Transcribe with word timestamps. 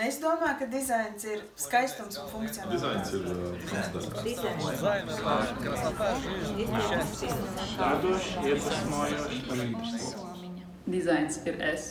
Es 0.00 0.16
domāju, 0.16 0.54
ka 0.62 0.66
dizains 0.72 1.24
ir 1.28 1.40
skaistums 1.60 2.16
un 2.22 2.28
funkcionalitāte. 2.30 3.18
Dizains 10.88 11.40
ir 11.44 11.60
es. 11.68 11.90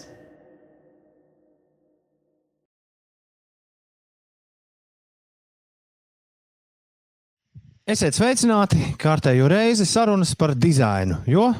Esiet 7.89 8.13
sveicināti 8.17 8.95
kārtējo 9.01 9.47
reizi 9.49 9.85
sarunas 9.89 10.33
par 10.37 10.53
dizainu, 10.57 11.21
jo 11.29 11.53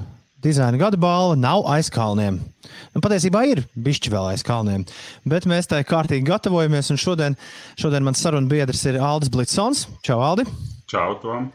dizaina 0.43 0.79
gada 0.79 0.97
balva 0.99 1.35
nav 1.35 1.65
aiz 1.71 1.89
kalniem. 1.91 2.39
Nu, 2.93 3.01
patiesībā 3.03 3.43
ir 3.49 3.63
bišķi 3.75 4.11
vēl 4.13 4.31
aiz 4.33 4.43
kalniem, 4.45 4.85
bet 5.27 5.47
mēs 5.49 5.69
tai 5.69 5.81
kārtīgi 5.87 6.27
gatavojamies. 6.27 6.91
Šodien, 6.99 7.35
šodien 7.79 8.05
mans 8.05 8.21
sarunu 8.23 8.51
biedrs 8.51 8.85
ir 8.89 8.99
Aldis 9.03 9.31
Blitsons. 9.33 9.85
Čau, 10.05 10.21
Aldi! 10.23 10.47
Čau, 10.89 11.13
Tom! 11.21 11.51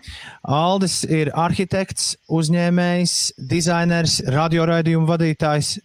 Aldis 0.47 1.01
ir 1.11 1.33
arhitekts, 1.35 2.13
uzņēmējs, 2.31 3.17
dizainers, 3.51 4.21
radioraidījuma 4.31 5.11
vadītājs. 5.11 5.79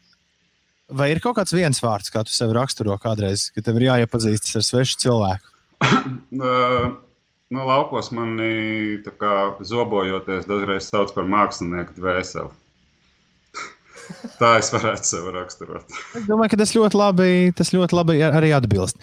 Vai 0.90 1.12
ir 1.14 1.22
kaut 1.22 1.38
kāds 1.38 1.54
viens 1.54 1.82
vārds, 1.82 2.12
kā 2.14 2.24
tu 2.26 2.34
sevi 2.34 2.54
raksturo 2.58 2.96
kādreiz, 3.02 3.48
kad 3.54 3.66
tev 3.66 3.78
ir 3.80 3.90
jāiepazīstas 3.90 4.58
ar 4.58 4.66
svešu 4.66 5.02
cilvēku? 5.06 5.56
nu, 6.42 7.60
laukos 7.72 8.10
mani 8.14 9.00
zobojoties, 9.66 10.50
dažreiz 10.50 10.90
sauc 10.90 11.14
par 11.16 11.30
mākslinieku 11.30 11.98
dvēseli. 11.98 12.54
Tā 14.40 14.56
es 14.60 14.72
varētu 14.74 15.08
sevi 15.08 15.34
raksturot. 15.36 16.00
Es 16.18 16.26
domāju, 16.28 16.54
ka 16.54 16.62
tas 16.62 16.74
ļoti 16.76 17.00
labi, 17.00 17.30
tas 17.56 17.72
ļoti 17.76 17.96
labi 17.98 18.18
arī 18.26 18.54
atbilst. 18.56 19.00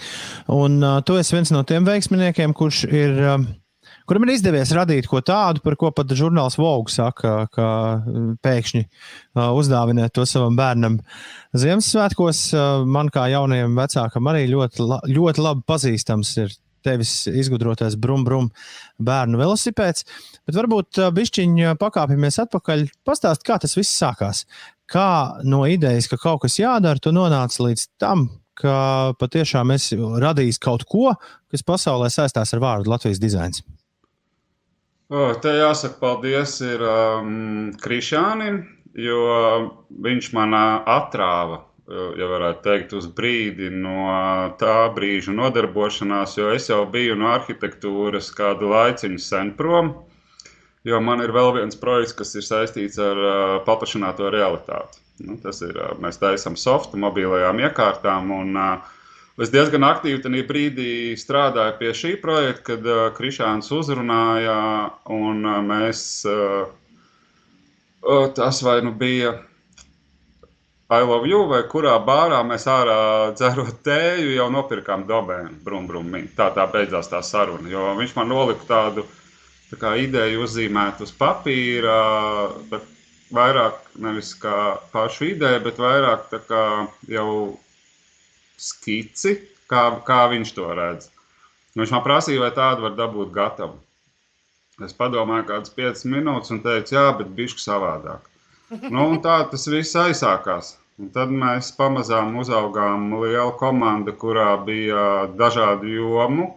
Un 0.52 0.80
uh, 0.82 0.98
tu 1.06 1.16
esi 1.20 1.36
viens 1.36 1.52
no 1.54 1.62
tiem 1.68 1.86
veiksminiekiem, 1.88 2.56
kurš 2.56 2.84
ir. 2.90 3.22
Uh, 3.22 3.46
Kuram 4.06 4.22
ir 4.22 4.36
izdevies 4.36 4.70
radīt 4.70 5.08
ko 5.10 5.18
tādu, 5.18 5.58
par 5.64 5.74
ko 5.78 5.88
pat 5.90 6.12
žurnāls 6.14 6.54
Vogue 6.60 6.92
saka, 6.94 7.48
ka 7.50 7.70
pēkšņi 8.46 8.82
uh, 8.84 9.48
uzdāvināt 9.58 10.14
to 10.14 10.22
savam 10.30 10.54
bērnam 10.58 11.00
Ziemassvētkos. 11.58 12.42
Uh, 12.54 12.84
man 12.86 13.10
kā 13.10 13.24
jaunajam 13.32 13.74
vecākam 13.74 14.30
arī 14.30 14.44
ļoti, 14.52 14.86
la, 14.86 15.00
ļoti 15.10 15.42
labi 15.42 15.66
pazīstams 15.66 16.30
ir 16.44 16.54
tevis 16.86 17.16
izgudrotais 17.26 17.96
brum-brum 17.98 18.52
bērnu 19.02 19.40
velosipēds. 19.40 20.06
Bet 20.46 20.58
varbūt 20.60 21.02
bišķiņā 21.16 21.74
pakāpjamies 21.82 22.38
atpakaļ, 22.44 22.86
pastāst, 23.06 23.42
kā 23.46 23.58
tas 23.62 23.74
viss 23.74 23.98
sākās 23.98 24.44
kā 24.90 25.42
no 25.44 25.64
idejas, 25.68 26.08
ka 26.10 26.18
kaut 26.20 26.44
kas 26.44 26.58
jādara, 26.60 27.02
tu 27.02 27.12
nonāci 27.14 27.62
līdz 27.64 27.86
tam, 28.00 28.28
ka 28.56 29.14
patiešām 29.20 29.72
esi 29.74 29.98
radījis 29.98 30.60
kaut 30.62 30.86
ko, 30.88 31.12
kas 31.52 31.66
pasaulē 31.66 32.08
saistās 32.12 32.54
ar 32.56 32.62
vārdu 32.62 32.92
Latvijas 32.92 33.20
dizains? 33.22 33.62
O, 35.06 35.28
te 35.38 35.52
jāsaka 35.54 36.00
paldies 36.00 36.56
ir 36.66 36.82
um, 36.82 37.70
Krišānam, 37.78 38.64
jo 38.98 39.20
viņš 40.02 40.32
man 40.34 40.56
atrāva, 40.56 41.60
ja 42.18 42.26
varētu 42.26 42.64
teikt, 42.64 42.94
uz 42.98 43.06
brīdi 43.14 43.68
no 43.70 44.10
tā 44.58 44.88
brīža 44.96 45.34
nodarbošanās, 45.36 46.34
jo 46.40 46.50
es 46.56 46.66
jau 46.72 46.82
biju 46.90 47.14
no 47.20 47.30
arhitektūras 47.36 48.32
kādu 48.34 48.72
laiciņu 48.72 49.22
sen 49.22 49.52
prom. 49.58 49.94
Jo 50.86 51.00
man 51.02 51.18
ir 51.18 51.32
vēl 51.34 51.50
viens 51.56 51.78
projekts, 51.78 52.14
kas 52.14 52.36
ir 52.38 52.44
saistīts 52.46 52.98
ar 53.02 53.18
uh, 53.18 53.38
paplašināto 53.66 54.28
realitāti. 54.30 55.00
Nu, 55.26 55.34
tas 55.42 55.58
ir, 55.66 55.74
uh, 55.74 55.96
mēs 55.98 56.20
taisām 56.22 56.54
softu 56.60 57.00
mobilajām 57.02 57.58
iekārtām. 57.64 58.30
Un, 58.36 58.52
uh, 58.54 58.92
es 59.42 59.50
diezgan 59.50 59.82
aktīvi 59.88 60.22
tajā 60.22 60.44
brīdī 60.46 60.92
strādāju 61.18 61.74
pie 61.80 61.90
šī 62.02 62.12
projekta, 62.22 62.62
kad 62.70 62.86
uh, 62.86 63.02
Krišāns 63.18 63.72
uzrunāja, 63.74 64.54
un 65.10 65.42
uh, 65.42 65.58
mēs 65.66 66.04
uh, 66.30 66.70
uh, 68.06 68.30
tas 68.38 68.62
vai 68.62 68.78
nu 68.86 68.94
bija. 68.94 69.34
I 70.86 71.02
love 71.02 71.26
you, 71.26 71.48
vai 71.50 71.64
kurā 71.66 71.96
bārā 71.98 72.44
mēs 72.46 72.70
ārā 72.70 73.34
dzerot 73.34 73.82
tēju, 73.82 74.36
jau 74.36 74.46
nopirkām 74.54 75.02
dobēnu, 75.10 75.56
brum, 75.66 75.90
brum. 75.90 76.14
Tā 76.38 76.52
tā 76.54 76.70
beidzās 76.70 77.10
tā 77.10 77.26
saruna. 77.26 77.66
Jo 77.66 77.90
viņš 77.98 78.14
man 78.20 78.30
nolika 78.30 78.68
tādu 78.70 79.02
uh, 79.02 79.22
ideju 79.72 80.42
uzzīmēt 80.44 81.00
uz 81.02 81.12
papīra, 81.12 81.96
bet 82.70 82.82
vairāk 83.34 83.74
nevis 83.98 84.34
kā 84.38 84.78
pašu 84.92 85.32
ideju, 85.32 85.62
bet 85.64 85.78
vairāk 85.78 86.30
kā 86.46 86.86
jau 87.10 87.58
skici, 88.56 89.36
kā, 89.68 89.90
kā 90.06 90.28
viņš 90.30 90.54
to 90.54 90.70
redz. 90.74 91.10
Viņš 91.76 91.92
man 91.92 92.04
prasīja, 92.04 92.40
vai 92.40 92.52
tādu 92.54 92.86
var 92.86 92.94
dabūt 92.96 93.32
gatavu. 93.34 93.76
Es 94.84 94.92
padomāju, 94.92 95.48
kādas 95.48 95.72
5 95.72 96.04
minūtes, 96.12 96.52
un 96.52 96.60
teicu, 96.64 96.94
jā, 96.94 97.10
bet 97.16 97.28
bišķi 97.36 97.62
savādāk. 97.62 98.28
Nu, 98.90 99.08
tā 99.24 99.38
tas 99.50 99.66
viss 99.68 99.96
aizsākās. 99.96 100.76
Un 101.00 101.10
tad 101.12 101.28
mēs 101.28 101.74
pamazām 101.76 102.36
uzaugām 102.40 103.10
lielu 103.20 103.52
komandu, 103.60 104.14
kurā 104.16 104.54
bija 104.64 105.26
dažādu 105.36 105.90
jomu 105.92 106.54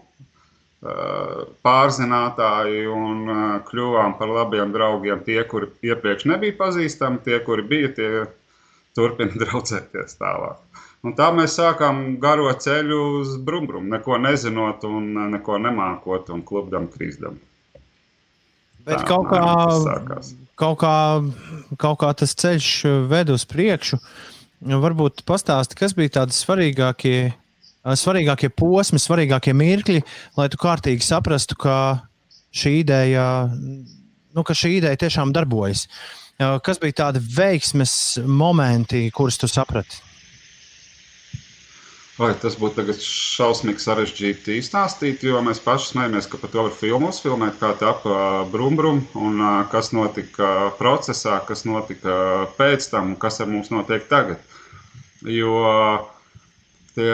pārzinātāji 0.80 2.86
un 2.88 3.26
kļuvām 3.68 4.16
par 4.20 4.32
labiem 4.32 4.72
draugiem. 4.72 5.24
Tie, 5.26 5.42
kuri 5.48 5.68
iepriekš 5.84 6.30
nebija 6.32 6.56
pazīstami, 6.60 7.20
tie, 7.26 7.40
kuri 7.44 7.66
bija, 7.68 7.90
tie 7.98 8.12
turpina 8.96 9.36
draudzēties 9.44 10.16
tālāk. 10.20 10.64
Un 11.04 11.16
tā 11.16 11.30
mēs 11.32 11.56
sākām 11.56 12.18
garo 12.20 12.50
ceļu 12.52 12.98
uz 13.22 13.38
Brumbrum, 13.44 13.88
neko 13.92 14.18
nezinot 14.20 14.84
un 14.88 15.14
neko 15.36 15.60
nemākot 15.64 16.32
un 16.36 16.44
klubdam 16.48 16.90
krīzdam. 16.92 17.38
Bet 18.84 19.04
tā, 19.04 19.06
kaut 19.08 19.30
kā, 19.30 19.44
kaut, 20.60 20.80
kā, 20.82 20.96
kaut 21.80 22.02
kā 22.02 22.10
tas 22.20 22.36
ceļš 22.40 22.72
ved 23.12 23.32
uz 23.32 23.46
priekšu. 23.48 24.00
Varbūt 24.60 25.24
pastāsti, 25.28 25.78
kas 25.80 25.96
bija 25.96 26.18
tādi 26.20 26.36
svarīgākie 26.36 27.32
svarīgākie 27.86 28.50
posmi, 28.52 29.00
svarīgākie 29.00 29.54
mirkļi, 29.56 30.02
lai 30.40 30.50
tu 30.52 30.60
kārtīgi 30.62 31.06
saprastu, 31.06 31.58
ka 31.60 31.78
šī 32.56 32.80
ideja, 32.82 33.28
nu, 33.50 34.44
ka 34.44 34.58
šī 34.58 34.78
ideja 34.80 35.00
tiešām 35.06 35.34
darbojas. 35.36 35.88
Kas 36.40 36.80
bija 36.80 37.02
tādi 37.04 37.24
veiksmes 37.36 38.20
momenti, 38.26 39.10
kurus 39.12 39.40
tu 39.40 39.50
saprati? 39.52 40.06
Vai 42.20 42.34
tas 42.36 42.58
būtu 42.60 42.84
šausmīgi 43.00 43.80
sarežģīti 43.80 44.58
izstāstīt, 44.60 45.22
jo 45.24 45.40
mēs 45.44 45.62
paši 45.64 45.94
smējamies, 45.94 46.26
ka 46.28 46.40
par 46.42 46.52
to 46.52 46.66
var 46.66 46.74
filmu 46.76 47.14
uzfilmēt, 47.14 47.56
kā 47.62 47.70
tā 47.80 47.94
ap 47.94 48.04
brumbrum, 48.52 49.06
un 49.16 49.40
kas 49.72 49.94
notika 49.96 50.74
procesā, 50.76 51.38
kas 51.48 51.64
notika 51.64 52.18
pēc 52.58 52.90
tam, 52.92 53.14
un 53.14 53.20
kas 53.20 53.40
ar 53.40 53.48
mums 53.48 53.72
notiek 53.72 54.04
tagad. 54.12 54.44
Jo 55.24 55.64
tie 56.96 57.14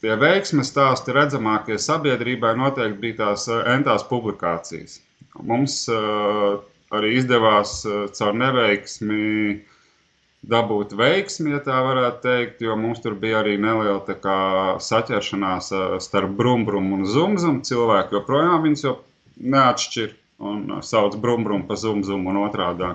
Tie 0.00 0.14
veiksmes 0.16 0.70
stāsti 0.72 1.12
redzamākie 1.12 1.76
sabiedrībai 1.76 2.54
noteikti 2.56 3.00
bija 3.02 3.16
tās 3.18 3.44
eh, 3.52 3.60
entās 3.74 4.06
publikācijas. 4.08 5.00
Mums 5.46 5.74
uh, 5.92 6.56
arī 6.96 7.12
izdevās 7.20 7.74
uh, 7.86 8.06
caur 8.16 8.34
neveiksmi 8.40 9.60
dabūt 10.50 10.94
veiksmi, 10.96 11.52
ja 11.52 11.60
tā 11.62 11.76
varētu 11.84 12.22
teikt, 12.24 12.64
jo 12.64 12.74
mums 12.80 13.02
tur 13.04 13.14
bija 13.20 13.42
arī 13.42 13.58
neliela 13.60 14.16
kā, 14.24 14.38
saķeršanās 14.80 15.68
starp 16.00 16.32
brumbrumu 16.38 16.96
un 16.96 17.06
zumzumu. 17.06 17.60
Cilvēki 17.68 18.16
joprojām 18.16 18.64
viņus 18.64 18.84
jau 18.86 18.96
neatšķir 19.36 20.16
un 20.40 20.80
sauc 20.80 21.20
brumbrumu 21.20 21.68
pa 21.68 21.76
zumzumu 21.76 22.32
un 22.32 22.40
otrādi. 22.46 22.88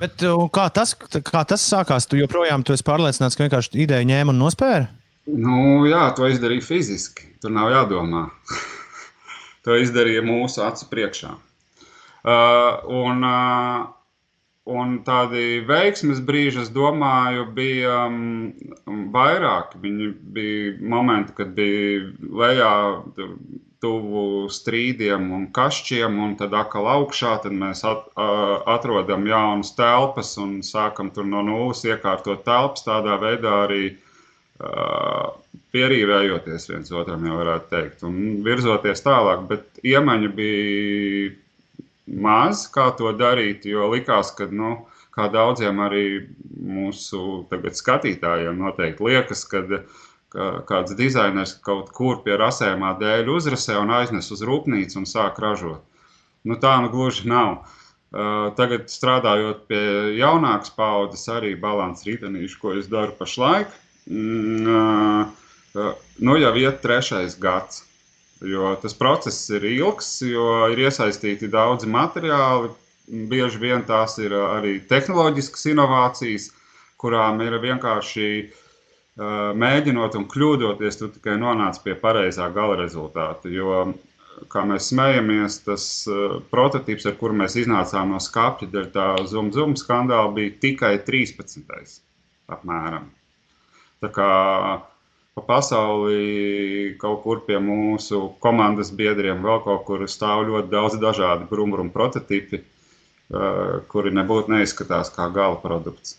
Bet, 0.00 0.20
kā, 0.52 0.68
tas, 0.76 0.92
kā 0.94 1.44
tas 1.48 1.64
sākās? 1.64 2.06
Tu 2.08 2.20
joprojām 2.20 2.62
tu 2.64 2.76
esi 2.76 2.84
pārliecināts, 2.84 3.36
ka 3.36 3.48
vienkārši 3.48 3.80
ideja 3.80 4.06
ņēma 4.12 4.36
un 4.36 4.44
nospēra? 4.44 4.99
Nu, 5.28 5.84
jā, 5.84 6.06
to 6.16 6.28
izdarīja 6.30 6.64
fiziski. 6.64 7.28
Tur 7.42 7.52
nav 7.52 7.70
jādomā. 7.74 8.26
to 9.64 9.76
izdarīja 9.76 10.24
mūsu 10.24 10.64
acu 10.64 10.88
priekšā. 10.90 11.34
Uh, 12.20 12.80
un, 12.88 13.24
uh, 13.24 13.84
un 14.68 14.98
tādi 15.04 15.60
veiksmes 15.68 16.20
brīži, 16.24 16.64
es 16.64 16.72
domāju, 16.72 17.46
bija 17.56 18.06
um, 18.08 18.50
vairāk. 19.12 19.76
Viņi 19.84 20.10
bija 20.36 20.74
momenti, 20.80 21.36
kad 21.36 21.54
bija 21.56 22.10
lejā 22.42 22.74
tuvu 23.80 24.48
strīdiem 24.52 25.30
un 25.36 25.46
kašķiem, 25.56 26.18
un 26.20 26.36
tad 26.40 26.56
atkal 26.56 26.88
augšā. 26.96 27.38
Tad 27.44 27.56
mēs 27.56 27.84
at, 27.88 28.08
uh, 28.16 28.60
atrodam 28.72 29.28
jaunas 29.28 29.76
telpas 29.76 30.36
un 30.40 30.60
sākam 30.64 31.12
tur 31.12 31.28
no 31.28 31.44
nulles 31.44 31.84
iekārtot 31.88 32.44
telpas. 32.48 32.84
Tādā 32.88 33.16
veidā 33.20 33.56
arī 33.64 33.84
uh, 33.92 34.06
pierīvējoties 35.74 36.68
viens 36.70 36.92
otram, 36.92 37.24
jau 37.26 37.38
varētu 37.38 37.70
teikt, 37.70 38.04
un 38.06 38.42
virzoties 38.44 39.02
tālāk. 39.04 39.46
Bet 39.48 39.80
iemaņa 39.86 40.30
bija 40.36 41.30
maz, 42.20 42.66
kā 42.74 42.90
to 42.98 43.12
darīt, 43.16 43.66
jo 43.70 43.88
likās, 43.92 44.34
ka, 44.36 44.50
nu, 44.50 44.74
kā 45.14 45.30
daudziem 45.32 45.80
arī 45.84 46.04
mūsu 46.50 47.44
skatītājiem 47.80 48.58
noteikti 48.60 49.06
liekas, 49.06 49.46
ka 49.50 49.64
kāds 50.66 50.94
dizainers 50.98 51.56
kaut 51.66 51.90
kur 51.94 52.20
pie 52.24 52.36
rasējumā 52.38 52.94
dēļ 53.00 53.30
uzrasē 53.34 53.78
un 53.80 53.90
aiznes 53.94 54.30
uz 54.30 54.44
rūpnīcu 54.46 55.00
un 55.00 55.06
sāk 55.08 55.40
ražot. 55.42 55.82
Nu, 56.46 56.56
tā 56.56 56.78
nu 56.80 56.90
gluži 56.92 57.28
nav. 57.28 57.62
Uh, 58.10 58.48
tagad 58.58 58.88
strādājot 58.90 59.68
pie 59.70 59.82
jaunākas 60.18 60.72
paudzes, 60.74 61.28
arī 61.30 61.52
balanss 61.54 62.02
rītenīšu, 62.08 62.56
ko 62.58 62.72
es 62.74 62.88
daru 62.90 63.14
pašlaik, 63.14 63.68
uh, 63.70 63.89
nu 66.20 66.36
jau 66.42 66.52
iet 66.58 66.82
trešais 66.82 67.38
gads. 67.40 67.84
Jo 68.40 68.72
tas 68.80 68.94
process 68.96 69.50
ir 69.52 69.66
ilgs, 69.68 70.22
jo 70.24 70.66
ir 70.72 70.80
iesaistīti 70.86 71.50
daudzi 71.52 71.90
materiāli. 71.90 72.72
Bieži 73.30 73.58
vien 73.60 73.82
tās 73.84 74.16
ir 74.22 74.32
arī 74.32 74.78
tehnoloģiskas 74.88 75.66
inovācijas, 75.72 76.50
kurām 77.00 77.40
ir 77.44 77.58
vienkārši 77.60 78.28
mēģinot 79.60 80.16
un 80.16 80.24
kļūdoties, 80.30 80.96
tu 81.00 81.10
tikai 81.12 81.34
nonāc 81.40 81.82
pie 81.84 81.94
pareizā 81.98 82.46
gala 82.54 82.78
rezultāta. 82.80 83.50
Jo, 83.52 83.92
kā 84.48 84.64
mēs 84.64 84.88
smējamies, 84.94 85.60
tas 85.66 85.84
prototyps, 86.54 87.04
ar 87.10 87.18
kuru 87.20 87.36
mēs 87.42 87.58
iznācām 87.60 88.14
no 88.14 88.20
skāpja 88.22 88.70
dēļ 88.72 88.86
tā 88.94 89.08
zum-zum 89.28 89.76
skandāla, 89.76 90.32
bija 90.38 90.56
tikai 90.62 90.94
13. 91.04 92.00
apmēram. 92.48 93.10
Tā 94.00 94.08
kā 94.14 94.30
pa 95.36 95.42
pasauli, 95.46 96.96
kaut 97.00 97.20
kur 97.24 97.42
pie 97.46 97.58
mūsu 97.62 98.22
komandas 98.42 98.90
biedriem, 98.96 99.42
vēl 99.44 99.60
kaut 99.66 99.84
kur 99.88 100.06
stāv 100.08 100.46
ļoti 100.48 100.72
daudz 100.72 100.96
dažādu 101.02 101.46
brūmumu 101.50 101.92
prototipi, 101.94 102.62
uh, 102.62 103.78
kuri 103.92 104.12
nebūtu 104.16 104.52
neizskatās 104.56 105.12
kā 105.14 105.28
gala 105.34 105.60
produkts. 105.62 106.16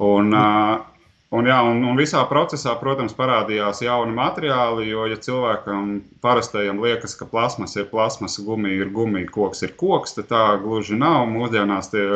Un, 0.00 0.32
un, 0.32 1.48
jā, 1.50 1.58
un, 1.68 1.82
un 1.84 1.98
visā 2.00 2.22
procesā, 2.30 2.72
protams, 2.80 3.12
parādījās 3.18 3.82
jauni 3.84 4.14
materiāli, 4.16 4.86
jo, 4.88 5.04
ja 5.10 5.18
cilvēkam 5.20 5.98
parastajam 6.24 6.80
liekas, 6.80 7.12
ka 7.18 7.28
plasmas 7.28 7.76
ir 7.76 7.90
plasmas, 7.90 8.38
gumija 8.40 8.86
ir 8.86 8.94
gumija, 8.94 9.28
koks 9.34 9.66
ir 9.66 9.74
koks, 9.76 10.16
tad 10.16 10.30
tā 10.30 10.46
gluži 10.62 10.96
nav. 10.96 11.26
Mūsdienās 11.28 11.92
tie 11.92 12.06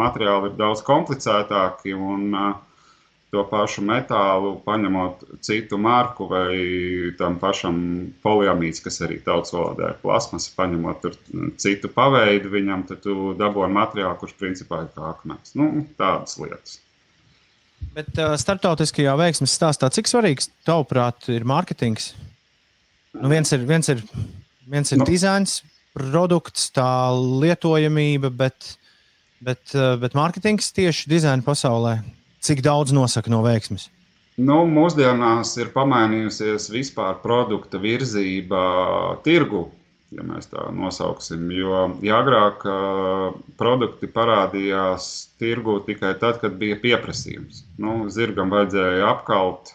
materiāli 0.00 0.52
ir 0.52 0.56
daudz 0.56 0.80
komplicētāki. 0.86 1.92
Un, 1.92 2.30
uh, 2.32 2.56
to 3.34 3.42
pašu 3.50 3.82
metālu, 3.84 4.52
paņemot 4.66 5.24
citu 5.44 5.78
marku 5.82 6.28
vai 6.30 6.54
tam 7.18 7.40
pašam 7.42 7.78
poliamīds, 8.22 8.80
kas 8.84 9.00
arī 9.04 9.18
tautas 9.24 9.54
valodā 9.54 9.90
ir 9.92 10.00
plasmas, 10.02 10.46
paņemot 10.54 11.02
tur 11.02 11.16
citu 11.60 11.90
paveidu 11.92 12.52
viņam, 12.52 12.86
tad 12.90 13.02
tu 13.04 13.34
dabūji 13.38 13.72
materiālu, 13.74 14.18
kurš 14.20 14.36
principā 14.38 14.84
ir 14.84 14.92
kā 14.94 15.10
akmens. 15.10 15.56
Nu, 15.58 15.70
tādas 15.98 16.38
lietas. 16.38 16.78
Bet 17.96 18.14
uh, 18.20 18.36
starptautiskajā 18.40 19.16
veiksmes 19.18 19.52
stāstā, 19.58 19.90
cik 19.92 20.08
svarīgs 20.08 20.48
tavuprāt 20.66 21.28
ir 21.32 21.44
mārketings? 21.48 22.12
Nu, 23.16 23.28
viens 23.32 23.50
ir, 23.52 23.64
viens 23.68 23.90
ir, 23.92 24.02
viens 24.70 24.92
ir 24.92 25.00
nu. 25.00 25.06
dizains, 25.08 25.60
produkts, 25.96 26.70
tā 26.76 27.10
lietojamība, 27.42 28.30
bet, 28.30 28.76
bet, 29.44 29.72
bet 29.72 30.16
mārketings 30.16 30.70
tieši 30.76 31.10
dizaina 31.10 31.44
pasaulē 31.44 31.98
cik 32.46 32.62
daudz 32.64 32.94
nosaka 32.96 33.32
no 33.32 33.42
veiksmes? 33.44 33.90
Nu, 34.36 34.60
mūsdienās 34.68 35.54
ir 35.56 35.70
pamainījusies 35.72 36.68
vispār 36.68 37.16
produkta 37.22 37.80
virzība 37.80 38.60
tirgu, 39.24 39.62
ja 40.12 40.24
mēs 40.26 40.50
tā 40.50 40.66
nosauksim. 40.76 41.46
Jo 41.56 41.86
ja 42.04 42.18
agrāk 42.20 42.66
produkti 43.56 44.10
parādījās 44.12 45.08
tirgu 45.40 45.78
tikai 45.86 46.12
tad, 46.20 46.42
kad 46.42 46.58
bija 46.60 46.76
pieprasījums. 46.82 47.64
Nu, 47.80 48.02
zirgam 48.12 48.52
vajadzēja 48.52 49.08
apkalt, 49.08 49.72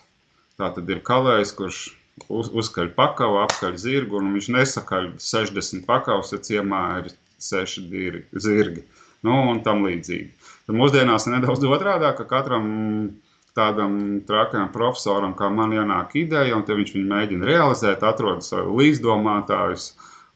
tā 0.61 0.69
tad 0.77 0.93
ir 0.93 1.01
kalējs, 1.09 1.55
kurš 1.57 1.81
uz, 2.29 2.51
uzkaļ 2.53 2.93
pakavu, 2.97 3.41
apkaļ 3.47 3.81
zirgu, 3.81 4.21
un 4.21 4.33
viņš 4.35 4.51
nesakaļ 4.55 5.13
60 5.25 5.87
pakavus, 5.89 6.35
ja 6.35 6.41
ciemā 6.51 6.83
ir 7.01 7.11
6 7.41 7.89
zirgi. 8.45 8.85
Nu, 9.27 9.35
un 9.51 9.59
tam 9.65 9.83
līdzīgi. 9.85 10.31
Tad 10.65 10.77
mūsdienās 10.77 11.27
ir 11.27 11.35
nedaudz 11.35 11.65
otrādi, 11.67 12.09
ka 12.17 12.25
katram 12.29 12.69
tādam 13.57 14.21
trakam 14.27 14.69
profesoram, 14.73 15.35
kā 15.37 15.49
man 15.53 15.75
ienāk 15.75 16.15
ideja, 16.21 16.55
un 16.55 16.63
viņš 16.65 16.95
viņu 16.95 17.09
mēģina 17.11 17.49
realizēt, 17.49 18.05
atrod 18.07 18.45
savu 18.45 18.79
līdzdomātājus, 18.79 19.91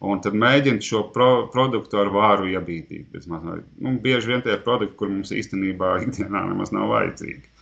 un 0.06 0.22
tad 0.22 0.36
mēģina 0.38 0.84
šo 0.84 1.06
pro 1.16 1.30
produktu 1.54 2.02
ar 2.02 2.12
vāru 2.14 2.52
iebīdīt. 2.52 3.26
Nu, 3.32 3.96
bieži 4.04 4.34
vien 4.34 4.46
tie 4.46 4.58
ir 4.58 4.64
produkti, 4.68 4.98
kur 5.00 5.14
mums 5.14 5.34
īstenībā 5.34 5.96
ikdienā 6.06 6.46
nemaz 6.52 6.76
nav 6.76 6.92
vajadzīgi. 6.92 7.55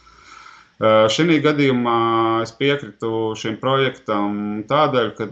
Šī 0.82 1.38
gadījumā 1.44 1.98
es 2.44 2.52
piekritu 2.58 3.36
šim 3.38 3.60
projektam 3.62 4.64
tādēļ, 4.68 5.12
ka 5.20 5.28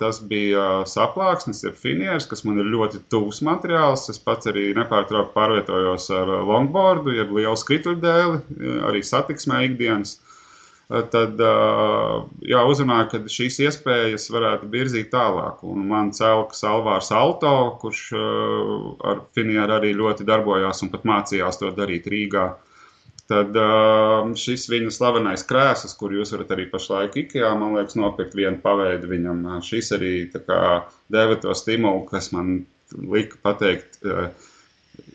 tas 0.00 0.22
bija 0.24 0.86
saplāksnis, 0.88 1.60
ir 1.68 1.76
finieris, 1.76 2.26
kas 2.26 2.44
man 2.48 2.58
ir 2.62 2.70
ļoti 2.72 3.02
tuvs 3.12 3.42
materiāls. 3.44 4.08
Es 4.08 4.18
pats 4.18 4.48
arī 4.48 4.72
nepārtraukti 4.74 5.34
pārvietojos 5.36 6.08
ar 6.16 6.32
longboardu, 6.48 7.12
jeb 7.12 7.34
lielu 7.36 7.56
skrituļdēli, 7.60 8.40
arī 8.88 9.04
satiksmē 9.04 9.66
ikdienas. 9.68 10.16
Tad 10.86 11.40
jā, 12.46 12.60
uzrunāju, 12.62 13.08
ka 13.10 13.20
šīs 13.36 13.60
iespējas 13.66 14.30
varētu 14.32 14.70
virzīt 14.72 15.10
tālāk. 15.12 15.60
Un 15.66 15.86
man 15.90 16.12
cēlka 16.14 16.56
Salvārs 16.56 17.12
Alto, 17.12 17.56
kurš 17.82 18.06
ar 18.16 19.26
finieru 19.36 19.76
arī 19.76 19.92
ļoti 19.98 20.24
darbojās 20.24 20.86
un 20.86 20.94
pat 20.94 21.04
mācījās 21.04 21.60
to 21.60 21.74
darīt 21.74 22.06
Rīgā 22.08 22.54
Tad 23.26 23.56
uh, 23.58 24.28
šis 24.38 24.68
viņa 24.70 24.92
slavenais 24.94 25.42
krēsls, 25.48 25.96
kur 25.98 26.12
jūs 26.14 26.30
varat 26.34 26.52
arī 26.54 26.68
pašlaik 26.70 27.16
IKEA, 27.24 27.48
man 27.58 27.74
liekas, 27.74 27.96
nopirkt 27.98 28.36
vienu 28.38 28.60
paveidu 28.62 29.10
viņam. 29.10 29.42
Šis 29.66 29.90
arī 29.96 30.12
kā, 30.30 30.60
deva 31.10 31.38
to 31.42 31.54
stimulu, 31.58 32.04
kas 32.06 32.30
man 32.34 32.60
lika 32.94 33.40
pateikt, 33.42 33.98
uh, 34.06 34.30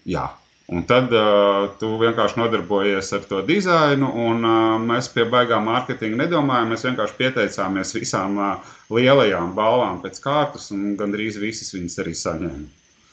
jā. 0.03 0.27
Un 0.71 0.83
tad 0.87 1.11
uh, 1.15 1.71
tu 1.79 1.93
vienkārši 1.99 2.39
nodarbojies 2.39 3.09
ar 3.15 3.23
to 3.27 3.41
dizainu, 3.47 4.11
un 4.27 4.43
uh, 4.43 4.75
mēs 4.79 5.09
pie 5.11 5.25
baigām 5.31 5.65
mārketinga 5.67 6.25
nedomājam. 6.25 6.71
Mēs 6.71 6.85
vienkārši 6.87 7.17
pieteicāmies 7.17 7.95
visām 7.95 8.37
uh, 8.39 8.71
lielajām 8.91 9.51
balvām 9.55 9.99
pēc 10.03 10.19
kārtas, 10.23 10.69
un 10.75 10.97
gandrīz 10.99 11.39
visas 11.39 11.71
viņas 11.75 11.99
arī 12.03 12.15
saņēma. 12.15 12.69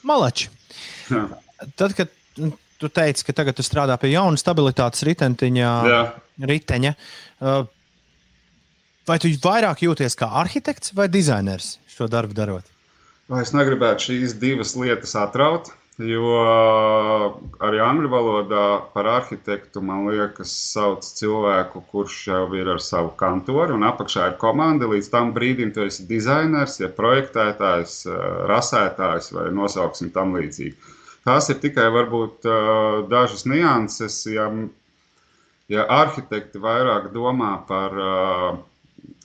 Malači! 0.06 0.50
Tad, 1.08 1.94
kad 1.98 2.10
tu 2.78 2.88
teici, 2.88 3.26
ka 3.26 3.34
tagad 3.34 3.58
tu 3.58 3.66
strādā 3.66 3.98
pie 4.00 4.12
jauna 4.14 4.38
stabilitātes 4.38 5.02
ritentiņa, 5.08 5.72
riteņa. 6.50 6.94
Uh, 7.42 7.64
vai 9.08 9.18
tu 9.22 9.30
vairāk 9.42 9.82
jūties 9.86 10.18
kā 10.18 10.30
arhitekts 10.42 10.94
vai 10.96 11.08
dizainers 11.10 11.76
šo 11.90 12.08
darbu 12.10 12.36
darot? 12.38 12.66
Vai 13.28 13.42
es 13.44 13.52
negribētu 13.52 14.08
šīs 14.08 14.38
divas 14.40 14.72
lietas 14.78 15.12
atraut, 15.18 15.72
jo 15.98 16.28
uh, 16.38 17.24
arī 17.66 17.80
angļu 17.82 18.10
valodā 18.12 18.66
par 18.94 19.08
arhitektu 19.18 19.82
man 19.84 20.06
liekas 20.08 20.52
sauc 20.70 21.02
cilvēku, 21.18 21.82
kurš 21.90 22.20
jau 22.30 22.44
ir 22.56 22.70
ar 22.76 22.80
savu 22.80 23.10
kantoru 23.18 23.74
un 23.76 23.84
apakšā 23.90 24.30
ir 24.30 24.38
komanda. 24.40 24.88
Līdz 24.88 25.10
tam 25.12 25.34
brīdim 25.36 25.74
tu 25.74 25.82
esi 25.84 26.06
dizainers, 26.08 26.78
ja 26.80 26.92
projektētājs, 26.94 27.98
uh, 28.06 28.22
rasētājs 28.48 29.32
vai 29.34 29.50
nosauksim 29.58 30.14
tam 30.14 30.38
līdzīgi. 30.38 30.94
Tās 31.28 31.50
ir 31.52 31.58
tikai 31.60 31.90
varbūt 31.92 32.46
dažas 33.10 33.44
nianses. 33.44 34.22
Ja, 34.32 34.46
ja 35.68 35.84
arhitekti 35.92 36.60
vairāk 36.62 37.10
domā 37.12 37.50
par 37.68 37.96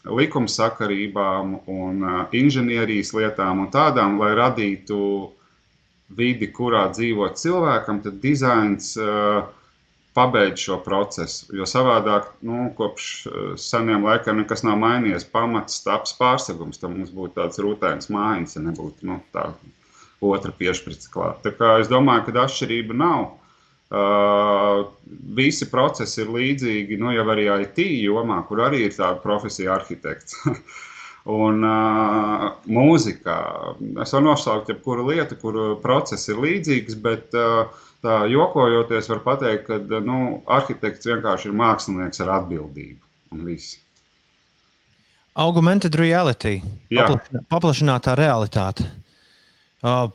likumsakarībām 0.03 1.53
un 1.71 2.01
inženierijas 2.35 3.13
lietām 3.15 3.63
un 3.63 3.69
tādām, 3.71 4.17
lai 4.19 4.33
radītu 4.35 4.97
vidi, 6.17 6.49
kurā 6.51 6.89
dzīvo 6.91 7.29
cilvēkam, 7.39 8.01
tad 8.03 8.19
dizains 8.25 8.97
pabeidz 10.13 10.65
šo 10.65 10.81
procesu. 10.83 11.47
Jo 11.55 11.69
savādāk, 11.69 12.27
nu, 12.45 12.65
kopš 12.77 13.07
seniem 13.63 14.03
laikiem 14.09 14.43
nekas 14.43 14.65
nav 14.67 14.75
mainījies. 14.81 15.29
Pamats, 15.31 15.79
taps 15.87 16.17
pārsegums, 16.19 16.83
tam 16.83 16.99
mums 16.99 17.15
būtu 17.15 17.39
tāds 17.39 17.63
rūtēns 17.63 18.11
mājiņas, 18.13 18.57
ja 18.59 18.65
nebūtu 18.67 19.09
nu, 19.09 19.21
tā 19.31 19.47
otra 20.31 20.53
piešķirts 20.55 21.09
klāt. 21.13 21.41
Tā 21.45 21.53
kā 21.57 21.77
es 21.81 21.91
domāju, 21.91 22.27
ka 22.29 22.45
atšķirība 22.45 22.97
nav. 22.97 23.31
Uh, 23.93 24.87
visi 25.37 25.67
procesi 25.69 26.23
ir 26.23 26.31
līdzīgi, 26.33 26.97
nu, 26.97 27.11
jau 27.13 27.27
arī 27.29 27.45
IT 27.61 27.77
jomā, 27.83 28.39
kur 28.47 28.63
arī 28.65 28.87
ir 28.87 28.95
tāda 28.95 29.21
profesija 29.21 29.75
arhitekts. 29.75 30.39
Un 31.29 31.61
uh, 31.63 32.47
mūzikā 32.67 33.37
es 34.03 34.11
varu 34.15 34.25
nosaukt 34.25 34.71
jebkuru 34.73 35.05
lietu, 35.11 35.37
kur 35.39 35.59
process 35.83 36.27
ir 36.31 36.41
līdzīgs, 36.41 36.97
bet 37.05 37.37
uh, 37.37 37.69
tā 38.03 38.23
jokojoties 38.31 39.07
var 39.13 39.21
pateikt, 39.27 39.69
ka 39.69 40.01
nu, 40.03 40.41
arhitekts 40.51 41.07
vienkārši 41.07 41.51
ir 41.51 41.55
mākslinieks 41.61 42.23
ar 42.25 42.33
atbildību. 42.41 42.99
Augmented 45.33 45.95
reality, 45.97 46.59
paplašinātā 47.49 48.17
realitāte. 48.19 48.85
Uh, 49.83 50.07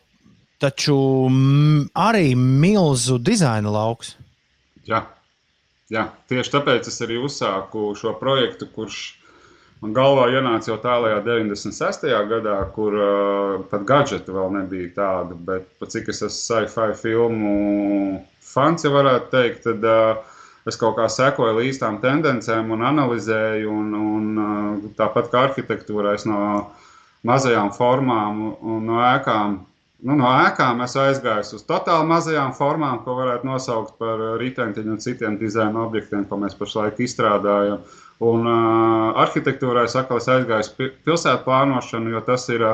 taču 0.63 0.97
m, 1.29 1.85
arī 1.93 2.33
milzu 2.35 3.19
dizaina 3.21 3.71
lauks. 3.71 4.15
Jā, 4.89 5.05
jā, 5.93 6.09
tieši 6.33 6.55
tāpēc 6.57 6.89
es 6.89 7.01
arī 7.05 7.21
uzsāku 7.21 7.93
šo 8.01 8.15
projektu, 8.19 8.71
kurš 8.73 9.03
Man 9.79 9.93
galvā 9.95 10.25
ienāca 10.35 10.73
jau 10.73 10.77
tālākajā 10.83 11.21
96. 11.23 12.09
gadā, 12.31 12.57
kur 12.75 12.97
uh, 12.99 13.53
pat 13.71 13.85
gadžeti 13.87 14.35
vēl 14.35 14.51
nebija 14.57 14.89
tāda. 14.97 15.37
Bet, 15.39 15.69
cik 15.93 16.11
es 16.11 16.25
esmu 16.27 16.35
sci-fi 16.35 16.97
filmu 16.99 17.53
fans, 18.43 18.83
ja 18.83 18.91
varētu 18.91 19.31
teikt, 19.31 19.69
tad 19.69 19.87
uh, 19.87 20.41
es 20.67 20.79
kaut 20.81 20.97
kā 20.99 21.07
sekoju 21.13 21.61
līdz 21.61 21.79
tām 21.85 22.01
tendencēm 22.03 22.75
un 22.75 22.83
analizēju. 22.91 23.71
Un, 23.71 23.95
un, 24.01 24.27
uh, 24.43 24.91
tāpat 24.99 25.31
kā 25.31 25.45
arhitektūrā, 25.47 26.17
es 26.19 26.27
no 26.27 26.41
mazajām 27.27 27.73
formām 27.75 28.45
un 28.61 28.87
no 28.87 29.01
ēkām. 29.03 29.63
Nu, 30.07 30.15
no 30.15 30.29
ēkām 30.31 30.85
es 30.85 30.93
aizgāju 30.95 31.57
uz 31.59 31.65
totāli 31.67 32.07
mazajām 32.07 32.53
formām, 32.55 33.01
ko 33.03 33.17
varētu 33.19 33.49
nosaukt 33.49 33.97
par 33.99 34.21
riteņtiņu 34.39 34.95
un 34.95 35.01
citiem 35.03 35.39
dizaina 35.41 35.83
objektiem, 35.89 36.23
ko 36.29 36.39
mēs 36.39 36.55
pašlaik 36.59 37.01
izstrādājam. 37.03 37.81
Uh, 37.83 38.09
Un 38.19 38.47
uh, 38.51 39.15
arhitektūrai 39.23 39.87
saka, 39.91 40.19
es 40.19 40.27
aizgāju 40.27 40.65
uz 40.65 40.95
pilsētu 41.07 41.45
plānošanu, 41.45 42.11
jo 42.17 42.23
tas 42.27 42.49
ir, 42.51 42.65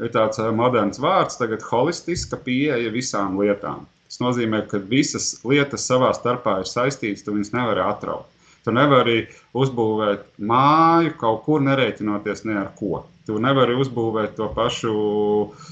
ir 0.00 0.12
tāds 0.14 0.40
moderns 0.56 1.00
vārds, 1.02 1.36
tagad 1.40 1.64
holistiska 1.66 2.38
pieeja 2.40 2.92
visām 2.94 3.36
lietām. 3.40 3.84
Tas 4.08 4.20
nozīmē, 4.24 4.62
ka 4.68 4.80
visas 4.88 5.34
lietas 5.48 5.84
savā 5.88 6.12
starpā 6.16 6.58
ir 6.62 6.70
saistītas, 6.70 7.24
tu 7.24 7.36
viņas 7.36 7.52
nevari 7.52 7.84
atraut. 7.84 8.28
Tu 8.64 8.72
nevari 8.72 9.26
uzbūvēt 9.58 10.24
māju 10.38 11.16
kaut 11.20 11.42
kur 11.44 11.64
nerēķinoties 11.66 12.44
ne 12.48 12.60
ar 12.62 12.70
ko. 12.78 13.02
Tu 13.22 13.36
nevari 13.38 13.76
uzbūvēt 13.78 14.32
to 14.34 14.48
pašu 14.50 14.92
uh, 14.92 15.66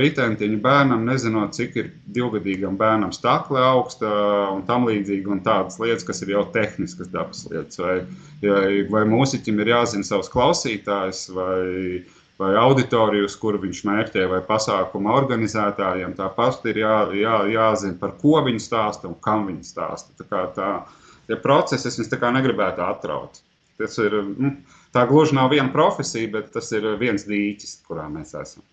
ritentiņu 0.00 0.58
bērnam, 0.60 1.06
nezinot, 1.08 1.54
cik 1.56 1.78
ir 1.80 1.88
divgadīgam 2.12 2.76
bērnam 2.80 3.14
stakle 3.16 3.62
augsta 3.64 4.10
un 4.52 4.66
tam 4.68 4.84
līdzīgi, 4.88 5.24
un 5.32 5.40
tādas 5.46 5.80
lietas, 5.80 6.04
kas 6.04 6.20
ir 6.24 6.34
jau 6.34 6.44
tehniskas 6.52 7.08
dabas 7.12 7.46
lietas. 7.48 7.80
Vai, 7.80 7.96
vai, 8.44 8.68
vai 8.92 9.04
mūziķim 9.08 9.64
ir 9.64 9.72
jāzina 9.72 10.04
savs 10.04 10.28
klausītājs, 10.32 11.24
vai, 11.32 12.04
vai 12.40 12.54
auditoriju, 12.66 13.28
uz 13.28 13.36
kuru 13.40 13.64
viņš 13.64 13.84
mērķē, 13.88 14.28
vai 14.34 14.44
pasākuma 14.44 15.16
organizētājiem. 15.22 16.16
Tāpat 16.20 16.68
ir 16.68 16.84
jā, 16.84 16.96
jā, 17.16 17.36
jāzina, 17.56 17.96
par 18.00 18.18
ko 18.20 18.42
viņi 18.44 18.60
stāsta 18.68 19.08
un 19.08 19.16
kam 19.24 19.48
viņi 19.48 19.72
stāsta. 19.72 20.12
Tā 20.20 20.28
kā 20.28 20.48
tā, 20.56 20.72
tie 21.28 21.40
procesi 21.40 21.88
es 21.88 21.96
viņus 22.00 22.28
negribētu 22.36 22.84
atraut. 22.84 23.40
Tas 23.80 23.96
ir. 24.02 24.20
Mm, 24.20 24.58
tā 24.94 25.06
gluži 25.08 25.36
nav 25.38 25.52
viena 25.52 25.70
profesija, 25.72 26.30
bet 26.34 26.52
tas 26.54 26.70
ir 26.76 26.86
viens 27.00 27.26
dīķis, 27.28 27.80
kurā 27.86 28.08
mēs 28.12 28.34
esam. 28.38 28.64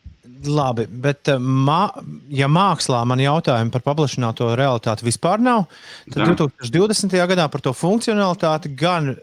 Labi, 0.44 0.84
bet 0.92 1.30
eh, 1.32 1.40
mā, 1.40 1.88
ja 2.34 2.50
mākslā 2.52 3.00
man 3.08 3.22
jautājumi 3.24 3.72
par 3.72 3.84
paplašināto 3.86 4.50
realitāti 4.60 5.08
vispār 5.08 5.40
nav, 5.40 5.70
tad 6.12 6.26
Jā. 6.26 6.34
2020. 6.36 7.16
gadā 7.32 7.46
par 7.52 7.64
to 7.64 7.72
funkcionalitāti 7.76 8.74
gan 8.78 9.14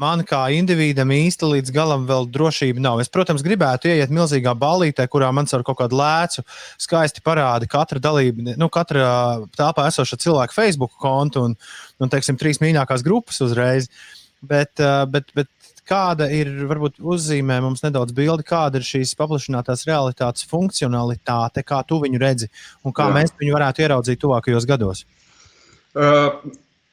man 0.00 0.22
kā 0.24 0.46
individam 0.56 1.10
īsti 1.12 1.48
līdz 1.54 1.72
galam 1.74 2.06
vēl 2.08 2.28
drošība 2.32 2.80
nav. 2.82 3.02
Es, 3.02 3.10
protams, 3.12 3.44
gribētu 3.44 3.90
ieiet 3.90 4.12
milzīgā 4.14 4.54
ballītē, 4.58 5.04
kurā 5.12 5.28
man 5.34 5.48
ar 5.52 5.64
kaut 5.66 5.80
kādu 5.82 5.98
lēcu 6.00 6.44
skaisti 6.80 7.24
parāda 7.24 7.68
katra 7.70 8.00
dalība, 8.02 8.54
nu, 8.56 8.70
katra 8.72 9.10
tāpā 9.58 9.90
esoša 9.90 10.18
cilvēka 10.24 10.56
Facebook 10.56 10.96
kontu 11.00 11.44
un, 11.50 11.58
un 12.00 12.12
teiksim, 12.12 12.40
trīs 12.40 12.62
mīļākās 12.64 13.04
grupas 13.04 13.42
uzreiz. 13.44 13.90
Bet, 14.40 14.80
eh, 14.80 15.04
bet, 15.12 15.32
bet 15.36 15.48
kāda 15.90 16.30
ir, 16.32 16.48
varbūt 16.70 17.00
uzzīmē 17.02 17.58
mums 17.64 17.82
nedaudz 17.84 18.14
bildi, 18.16 18.46
kāda 18.46 18.80
ir 18.80 18.86
šīs 18.86 19.12
paplašinātās 19.18 19.84
realitātes 19.88 20.46
funkcionalitāte, 20.48 21.64
kā 21.66 21.82
tu 21.86 22.00
viņu 22.00 22.20
redzi 22.22 22.48
un 22.84 22.94
kā 22.96 23.10
Jā. 23.10 23.16
mēs 23.18 23.34
viņu 23.40 23.56
varētu 23.56 23.84
ieraudzīt 23.84 24.22
tuvākajos 24.22 24.68
gados? 24.70 25.04
Uh, 25.90 26.38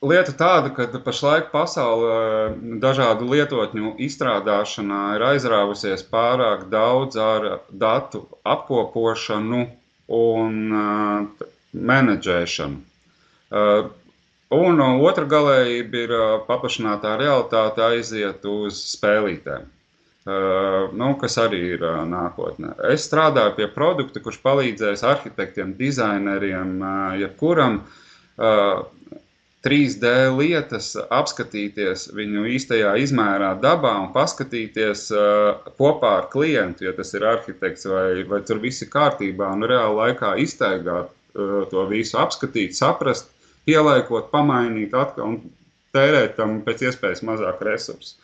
lieta 0.02 0.34
tāda, 0.34 0.74
ka 0.74 0.90
pašlaik 1.06 1.52
pasaulē 1.54 2.80
dažādu 2.82 3.30
lietotņu 3.32 3.94
izstrādāšanā 4.08 5.04
ir 5.16 5.28
aizrāvusies 5.30 6.04
pārāk 6.12 6.68
daudz 6.74 7.20
ar 7.22 7.48
datu 7.70 8.26
apkopošanu 8.44 9.62
un 10.18 10.60
uh, 10.74 11.48
menedžēšanu. 11.72 12.84
Uh, 13.48 13.88
Un 14.56 14.80
otra 14.80 15.26
galējība 15.28 16.04
ir 16.06 16.14
paplašinātā 16.48 17.18
realitāte 17.20 17.84
aiziet 17.84 18.46
uz 18.48 18.80
spēlītēm. 18.94 19.66
Uh, 20.28 20.90
nu, 20.92 21.14
kas 21.16 21.38
arī 21.40 21.60
ir 21.78 21.84
uh, 21.88 22.02
nākotnē. 22.04 22.74
Es 22.92 23.06
strādāju 23.08 23.54
pie 23.56 23.68
produkta, 23.72 24.20
kurš 24.20 24.42
palīdzēs 24.44 25.06
arhitektiem, 25.08 25.72
dizaineriem, 25.80 26.74
uh, 26.82 27.14
jebkuram 27.22 27.78
3D 29.66 30.12
lietas 30.36 30.92
apskatīties 31.00 32.04
viņu 32.14 32.44
īstajā 32.54 32.92
izmērā, 33.02 33.54
dabā 33.64 33.96
un 34.04 34.12
paskatīties 34.14 35.08
kopā 35.80 36.12
ar 36.20 36.28
klientu, 36.30 36.86
ja 36.86 36.94
tas 36.94 37.16
ir 37.18 37.26
arhitekts 37.26 37.88
vai, 37.90 38.22
vai 38.30 38.44
tur 38.46 38.62
viss 38.62 38.86
ir 38.86 38.92
kārtībā, 38.94 39.48
un 39.58 39.66
reāli 39.66 39.98
laikā 40.04 40.36
iztaigāt 40.44 41.10
to 41.72 41.88
visu, 41.90 42.20
apskatīt, 42.22 42.78
saprast 42.78 43.34
pielāgot, 43.68 44.32
pamainīt 44.32 44.96
atkal 44.98 45.32
un 45.34 45.38
tērēt 45.96 46.36
tam 46.40 46.62
pēc 46.66 46.88
iespējas 46.90 47.24
mazāk 47.28 47.62
resursu. 47.68 48.18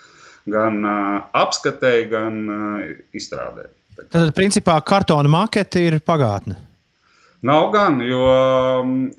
Gan 0.49 0.81
uh, 0.83 1.21
apskatēji, 1.39 2.09
gan 2.11 2.43
uh, 2.51 2.83
izstrādēji. 3.15 3.71
Tad, 4.09 4.33
principā, 4.35 4.79
kartona 4.83 5.29
makete 5.31 5.83
ir 5.87 5.99
pagātne. 6.03 6.57
Nav 7.43 7.69
gan, 7.73 7.99
jo 8.07 8.27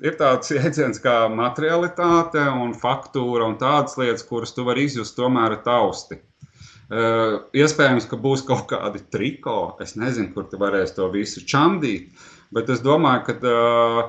ir 0.01 0.15
tāds 0.17 0.49
jēdziens 0.55 1.01
kā 1.01 1.25
materialitāte 1.31 2.41
un 2.49 2.73
faktūra 2.77 3.49
un 3.49 3.59
tādas 3.61 3.97
lietas, 4.01 4.25
kuras 4.25 4.53
tu 4.55 4.65
vari 4.65 4.87
izjust 4.89 5.17
tomēr 5.17 5.59
tausti. 5.65 6.19
Uh, 6.85 7.47
iespējams, 7.57 8.05
ka 8.05 8.17
būs 8.21 8.43
kaut 8.45 8.67
kādi 8.69 9.01
triko, 9.09 9.73
es 9.81 9.95
nezinu, 9.97 10.29
kur 10.35 10.45
tu 10.51 10.59
varēsi 10.61 10.93
to 10.99 11.07
visu 11.13 11.41
čandīt, 11.41 12.11
bet 12.53 12.69
es 12.69 12.83
domāju, 12.85 13.23
ka 13.25 13.37
uh, 13.41 14.01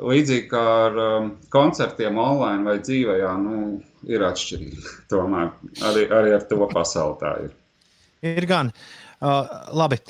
Līdzīgi 0.00 0.46
kā 0.48 0.62
ar 0.86 0.98
um, 1.02 1.30
koncertiem 1.52 2.18
online 2.20 2.64
vai 2.64 2.78
dzīvē, 2.80 3.18
nu, 3.42 3.80
ir 4.08 4.24
atšķirīgi. 4.24 4.84
Tomēr 5.12 5.50
arī, 5.90 6.06
arī 6.20 6.34
ar 6.36 6.46
to 6.48 6.68
pasauli 6.70 7.18
tā 7.20 7.34
ir. 7.44 7.54
Ir 8.30 8.46
gan. 8.48 8.72
Uh, 9.20 9.44
labi. 9.76 10.00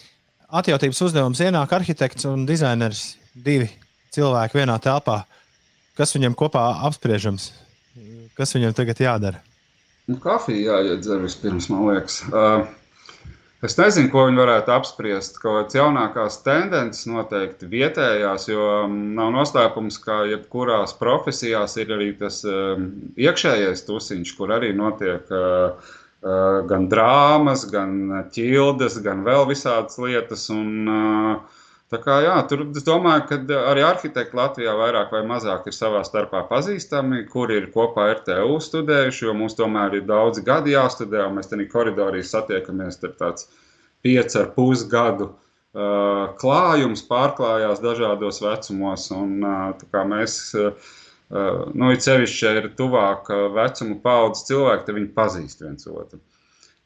Atjautības 0.51 1.01
uzdevums 1.07 1.41
ienāk 1.43 1.73
arhitekts 1.75 2.27
un 2.27 2.43
dizainers. 2.47 3.15
Divi 3.35 3.69
cilvēki 4.15 4.61
vienā 4.61 4.77
telpā. 4.83 5.23
Kas 5.99 6.15
viņam 6.17 6.35
kopā 6.39 6.65
apspriežams? 6.89 7.51
Kas 8.39 8.55
viņam 8.57 8.75
tagad 8.75 9.03
jādara? 9.03 9.43
Nu, 10.11 10.17
kafija 10.19 10.81
jāiedzer 10.81 11.23
vispirms, 11.23 11.69
man 11.71 11.87
liekas. 11.87 12.19
Uh, 12.31 12.67
Es 13.61 13.75
nezinu, 13.77 14.09
ko 14.09 14.23
viņi 14.25 14.41
varētu 14.41 14.73
apspriest. 14.73 15.35
Kaut 15.43 15.53
kādas 15.59 15.77
jaunākās 15.77 16.39
tendences 16.47 17.05
noteikti 17.11 17.69
vietējās, 17.69 18.47
jo 18.49 18.69
mm, 18.87 19.11
nav 19.19 19.35
noslēpums, 19.35 19.99
ka 20.01 20.23
jebkurās 20.31 20.95
profesijās 20.97 21.77
ir 21.83 21.93
arī 21.93 22.09
tas 22.17 22.41
um, 22.49 22.87
iekšējais 23.21 23.85
tusiņš, 23.85 24.33
kur 24.39 24.55
arī 24.57 24.73
notiek 24.77 25.29
uh, 25.29 25.93
uh, 26.25 26.63
gan 26.73 26.89
drāmas, 26.89 27.67
gan 27.69 28.25
ķildes, 28.33 28.97
gan 29.05 29.27
vēl 29.29 29.45
visādas 29.53 30.01
lietas. 30.01 30.49
Un, 30.57 30.73
uh, 30.89 31.60
Tā 31.91 31.99
kā, 31.99 32.21
jā, 32.23 32.37
tur 32.47 32.61
es 32.69 32.85
domāju, 32.87 33.25
ka 33.27 33.37
arī 33.67 33.83
arhitekti 33.83 34.37
Latvijā 34.39 34.77
vairāk 34.79 35.11
vai 35.11 35.25
mazāk 35.27 35.65
ir 35.67 35.75
savā 35.75 36.05
starpā 36.07 36.45
pazīstami, 36.47 37.25
kuri 37.33 37.57
ir 37.59 37.67
kopā 37.75 38.05
RTU 38.13 38.61
studējuši, 38.63 39.25
jo 39.27 39.35
mums 39.35 39.59
tomēr 39.59 39.97
ir 39.99 40.05
daudzi 40.07 40.45
gadi 40.47 40.77
jāstudē, 40.77 41.25
un 41.27 41.41
mēs 41.41 41.51
tādā 41.51 41.67
koridorī 41.73 42.23
satiekamies 42.23 43.03
ar 43.09 43.17
tāds 43.19 43.49
pieci 44.07 44.39
ar 44.39 44.53
pus 44.55 44.85
gadu 44.93 45.33
uh, 45.33 46.31
klājums 46.39 47.03
pārklājās 47.11 47.83
dažādos 47.83 48.39
vecumos, 48.45 49.11
un 49.11 49.35
uh, 49.43 50.07
mēs, 50.15 50.39
uh, 50.55 50.95
nu, 51.75 51.91
it 51.91 52.07
sevišķi 52.07 52.55
ir 52.61 52.71
tuvāk 52.79 53.35
vecuma 53.59 53.99
paudzes 54.07 54.47
cilvēki, 54.47 54.87
tad 54.87 55.01
viņi 55.01 55.15
pazīst 55.19 55.67
viens 55.67 55.91
otru. 55.91 56.23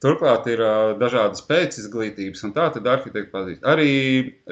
Turklāt 0.04 0.44
ir 0.52 0.60
uh, 0.60 0.92
dažādas 1.00 1.40
pēcizglītības, 1.48 2.42
un 2.44 2.52
tā 2.52 2.66
tad 2.74 2.88
arhitekti 2.92 3.30
pazīst. 3.32 3.62
Arī 3.64 3.92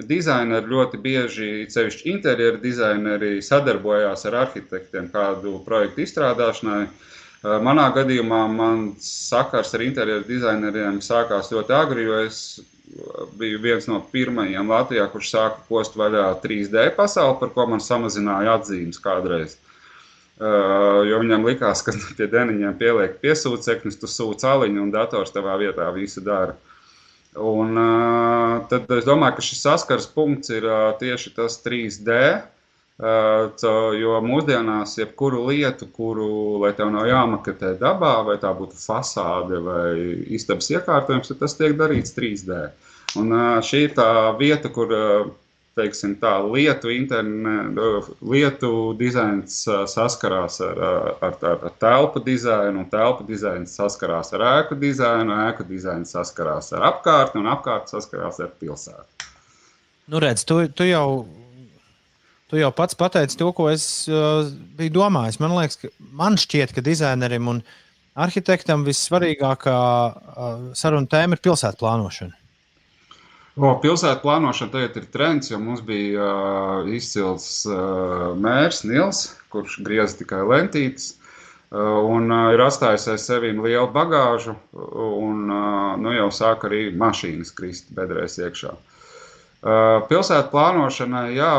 dizaineri 0.09 0.71
ļoti 0.71 1.01
bieži, 1.05 1.49
sevišķi 1.73 2.07
interjeru 2.09 2.61
dizaineri, 2.63 3.35
sadarbojās 3.45 4.25
ar 4.31 4.39
arhitektiem 4.47 5.11
kādu 5.13 5.59
projektu 5.67 6.07
izstrādāšanai. 6.07 6.87
Uh, 6.89 7.59
manā 7.69 7.91
gadījumā 7.93 8.47
mans 8.55 9.11
sakars 9.29 9.75
ar 9.77 9.85
interjeru 9.85 10.25
dizaineriem 10.31 11.03
sākās 11.05 11.53
ļoti 11.53 11.77
agri, 11.77 12.07
jo 12.09 12.23
es 12.25 12.39
biju 13.41 13.61
viens 13.61 13.85
no 13.89 14.01
pirmajiem 14.13 14.73
Latvijā, 14.73 15.05
kurš 15.13 15.35
sāka 15.35 15.61
post 15.69 16.01
vaļā 16.01 16.31
3D 16.41 16.89
pasauli, 16.97 17.37
par 17.45 17.53
ko 17.53 17.69
man 17.75 17.85
samazināja 17.85 18.57
atzīmes 18.57 19.01
kādreiz. 19.05 19.59
Uh, 19.59 19.72
Uh, 20.43 21.05
jo 21.07 21.21
viņam 21.23 21.45
likās, 21.47 21.85
ka 21.87 21.93
pie 22.19 22.27
deniņiem 22.27 22.75
pieliek 22.81 23.19
piesūcekļus, 23.23 23.99
tu 24.01 24.09
sūci 24.11 24.47
aliņu 24.49 24.81
un 24.83 24.89
dators 24.91 25.31
tavā 25.31 25.55
vietā 25.61 25.87
visu 25.95 26.23
dara. 26.25 26.57
Un, 27.39 27.77
uh, 27.79 28.65
tad 28.73 28.91
es 28.97 29.07
domāju, 29.07 29.37
ka 29.37 29.45
šis 29.47 29.61
saskars 29.69 30.09
punkts 30.11 30.51
ir 30.51 30.67
uh, 30.67 30.89
tieši 30.99 31.37
tas 31.37 31.61
3D. 31.63 32.17
Jo 33.03 34.19
mūsdienās, 34.23 34.93
jebkuru 35.01 35.41
lietu, 35.49 35.89
kuru, 35.91 36.27
lai 36.63 36.69
tev 36.77 36.93
nav 36.95 37.09
jāmaketē 37.09 37.73
dabā, 37.81 38.13
vai 38.29 38.37
tā 38.39 38.53
būtu 38.55 38.79
fasāde 38.79 39.59
vai 39.65 39.87
istabas 40.37 40.69
iekārtojums, 40.71 41.33
tad 41.33 41.41
tas 41.41 41.57
tiek 41.59 41.75
darīts 41.81 42.15
3D. 42.15 42.61
Un 43.19 43.33
šī 43.67 43.81
ir 43.89 43.97
tā 43.97 44.07
vieta, 44.39 44.71
kur 44.71 44.93
teiksim, 45.79 46.15
tā, 46.21 46.35
lietu, 46.45 46.91
interne, 46.93 47.55
lietu 48.21 48.93
dizains 48.99 49.63
saskarās 49.89 50.61
ar, 50.65 50.81
ar, 50.83 51.37
ar, 51.39 51.67
ar 51.69 51.77
telpu 51.81 52.21
dizainu, 52.25 52.83
un 52.85 52.89
telpu 52.93 53.25
dizains 53.29 53.73
saskarās 53.79 54.35
ar 54.37 54.45
ēku 54.51 54.77
dizainu, 54.81 55.35
ēku 55.49 55.67
dizains 55.69 56.13
saskarās 56.13 56.73
ar 56.77 56.85
apkārtni, 56.91 57.41
un 57.41 57.53
apkārtni 57.55 57.95
saskarās 57.95 58.41
ar 58.45 58.53
pilsētu. 58.61 59.31
Nu, 60.13 60.21
redz, 60.21 60.45
tu, 60.45 60.59
tu, 60.77 60.85
jau, 60.85 61.25
tu 62.51 62.61
jau 62.61 62.73
pats 62.77 62.99
pateici 62.99 63.39
to, 63.41 63.49
ko 63.57 63.71
es 63.73 63.87
uh, 64.11 64.45
biju 64.77 64.97
domājis. 64.99 65.41
Man 65.41 65.57
liekas, 65.57 65.81
ka 65.81 65.93
man 66.19 66.37
šķiet, 66.41 66.75
ka 66.77 66.85
dizainerim 66.85 67.49
un 67.49 67.63
arhitektam 68.13 68.85
vissvarīgākā 68.85 69.81
uh, 69.81 70.55
saruna 70.77 71.09
tēma 71.09 71.39
ir 71.39 71.45
pilsētu 71.47 71.81
plānošana. 71.81 72.37
O, 73.53 73.75
pilsētu 73.83 74.23
plānošana 74.23 74.73
tagad 74.73 74.95
ir 74.97 75.09
trends, 75.13 75.51
jo 75.51 75.59
mums 75.61 75.83
bija 75.85 76.25
uh, 76.25 76.87
izcils 76.89 77.67
uh, 77.69 78.31
mērs 78.41 78.81
Nils, 78.89 79.27
kurš 79.53 79.77
griez 79.85 80.15
tikai 80.17 80.41
lentītes. 80.49 81.19
Uh, 81.73 82.01
un 82.15 82.33
uh, 82.33 82.47
ir 82.53 82.63
atstājis 82.65 83.11
aiz 83.13 83.27
sevis 83.29 83.59
lielu 83.61 83.91
bagāžu, 83.93 84.55
un 84.73 85.53
uh, 85.53 85.99
nu, 86.01 86.15
jau 86.17 86.31
sāk 86.33 86.65
arī 86.69 86.87
mašīnas 86.97 87.53
krist 87.57 87.93
bedrēs 87.97 88.39
iekšā. 88.41 88.73
Uh, 88.73 90.01
pilsētu 90.09 90.49
plānošanai, 90.53 91.27
jā, 91.37 91.53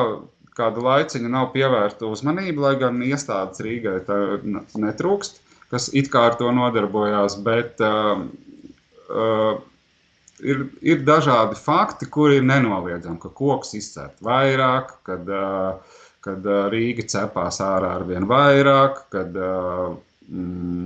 kādu 0.57 0.85
laiciņu 0.85 1.29
nav 1.29 1.51
pievērsta 1.53 2.09
uzmanība, 2.09 2.67
lai 2.67 2.73
gan 2.81 2.97
iestādes 3.05 3.61
Rīgai 3.61 3.99
netrūkst, 4.81 5.37
kas 5.69 5.91
it 5.93 6.09
kā 6.13 6.25
ar 6.31 6.39
to 6.41 6.49
nodarbojās, 6.53 7.37
bet 7.45 7.81
uh, 7.85 8.25
uh, 9.13 9.61
ir, 10.43 10.63
ir 10.83 11.03
dažādi 11.07 11.57
fakti, 11.59 12.07
kuri 12.11 12.39
ir 12.39 12.47
nenoliedzami, 12.47 13.19
ka 13.21 13.31
koks 13.33 13.73
izcērt 13.79 14.21
vairāk, 14.23 14.95
kad, 15.07 15.29
kad 16.23 16.49
Rīga 16.73 17.07
cepās 17.15 17.61
ārā 17.63 17.95
ar 17.99 18.07
vien 18.09 18.27
vairāk, 18.29 19.05
kad 19.13 19.37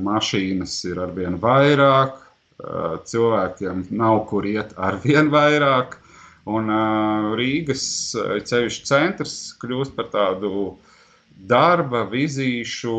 mašīnas 0.08 0.80
ir 0.90 1.02
ar 1.04 1.14
vien 1.16 1.38
vairāk, 1.42 2.18
cilvēkiem 3.12 3.86
nav 3.94 4.24
kur 4.30 4.48
iet 4.50 4.74
ar 4.78 4.98
vien 5.04 5.30
vairāk, 5.34 6.00
un 6.48 6.72
Rīgas 7.38 7.86
ceļš 8.50 8.82
centrs 8.88 9.38
kļūst 9.62 9.98
par 9.98 10.10
tādu 10.14 10.78
darba, 11.38 12.02
vizīšu 12.10 12.94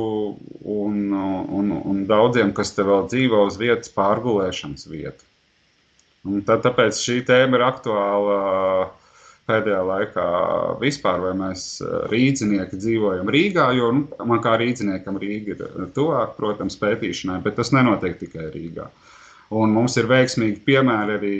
un, 0.62 0.98
un, 1.10 1.72
un 1.74 2.04
daudziem, 2.06 2.52
kas 2.54 2.70
te 2.76 2.86
vēl 2.86 3.08
dzīvo 3.10 3.42
uz 3.48 3.58
vietas, 3.58 3.90
pārgulēšanas 3.96 4.86
vietu. 4.92 5.26
Un 6.26 6.42
tad, 6.46 6.64
tāpēc 6.64 6.98
šī 6.98 7.20
tēma 7.28 7.58
ir 7.58 7.64
aktuāla 7.68 8.38
pēdējā 9.48 9.82
laikā 9.88 10.24
vispār, 10.82 11.22
vai 11.22 11.34
mēs 11.38 11.66
rīznieki 12.12 12.78
dzīvojam 12.80 13.30
Rīgā, 13.32 13.70
jo 13.78 13.92
nu, 13.96 14.02
man 14.28 14.42
kā 14.44 14.58
rīzniekam 14.60 15.16
Rīga 15.22 15.54
ir 15.54 15.86
tuvāk, 15.96 16.34
protams, 16.36 16.76
pētīšanai, 16.80 17.40
bet 17.44 17.56
tas 17.60 17.72
nenotiek 17.76 18.18
tikai 18.20 18.50
Rīgā. 18.52 18.88
Un 19.58 19.72
mums 19.72 19.94
ir 19.96 20.10
veiksmīgi 20.10 20.60
piemēri 20.66 21.14
arī 21.16 21.36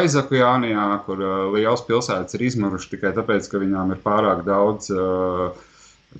Aizakujānijā, 0.00 0.88
kur 1.06 1.22
liels 1.54 1.84
pilsētas 1.86 2.34
ir 2.34 2.48
izmaruši 2.48 2.96
tikai 2.96 3.12
tāpēc, 3.14 3.46
ka 3.52 3.60
viņām 3.62 3.94
ir 3.94 4.00
pārāk 4.02 4.42
daudz 4.48 4.90
uh, 4.90 5.52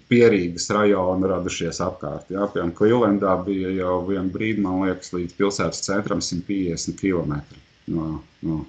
pierīgas 0.07 0.69
rajona 0.77 1.33
radušies 1.33 1.81
apkārt. 1.83 2.31
Jā, 2.31 2.47
piemēram, 2.53 2.75
Klilendā 2.79 3.35
bija 3.43 3.73
jau 3.81 3.97
vienu 4.07 4.31
brīdi, 4.31 4.63
man 4.63 4.85
liekas, 4.85 5.11
līdz 5.17 5.35
pilsētas 5.41 5.83
centram 5.89 6.23
150 6.23 7.01
km 7.01 7.41
no, 7.91 8.09
no, 8.47 8.63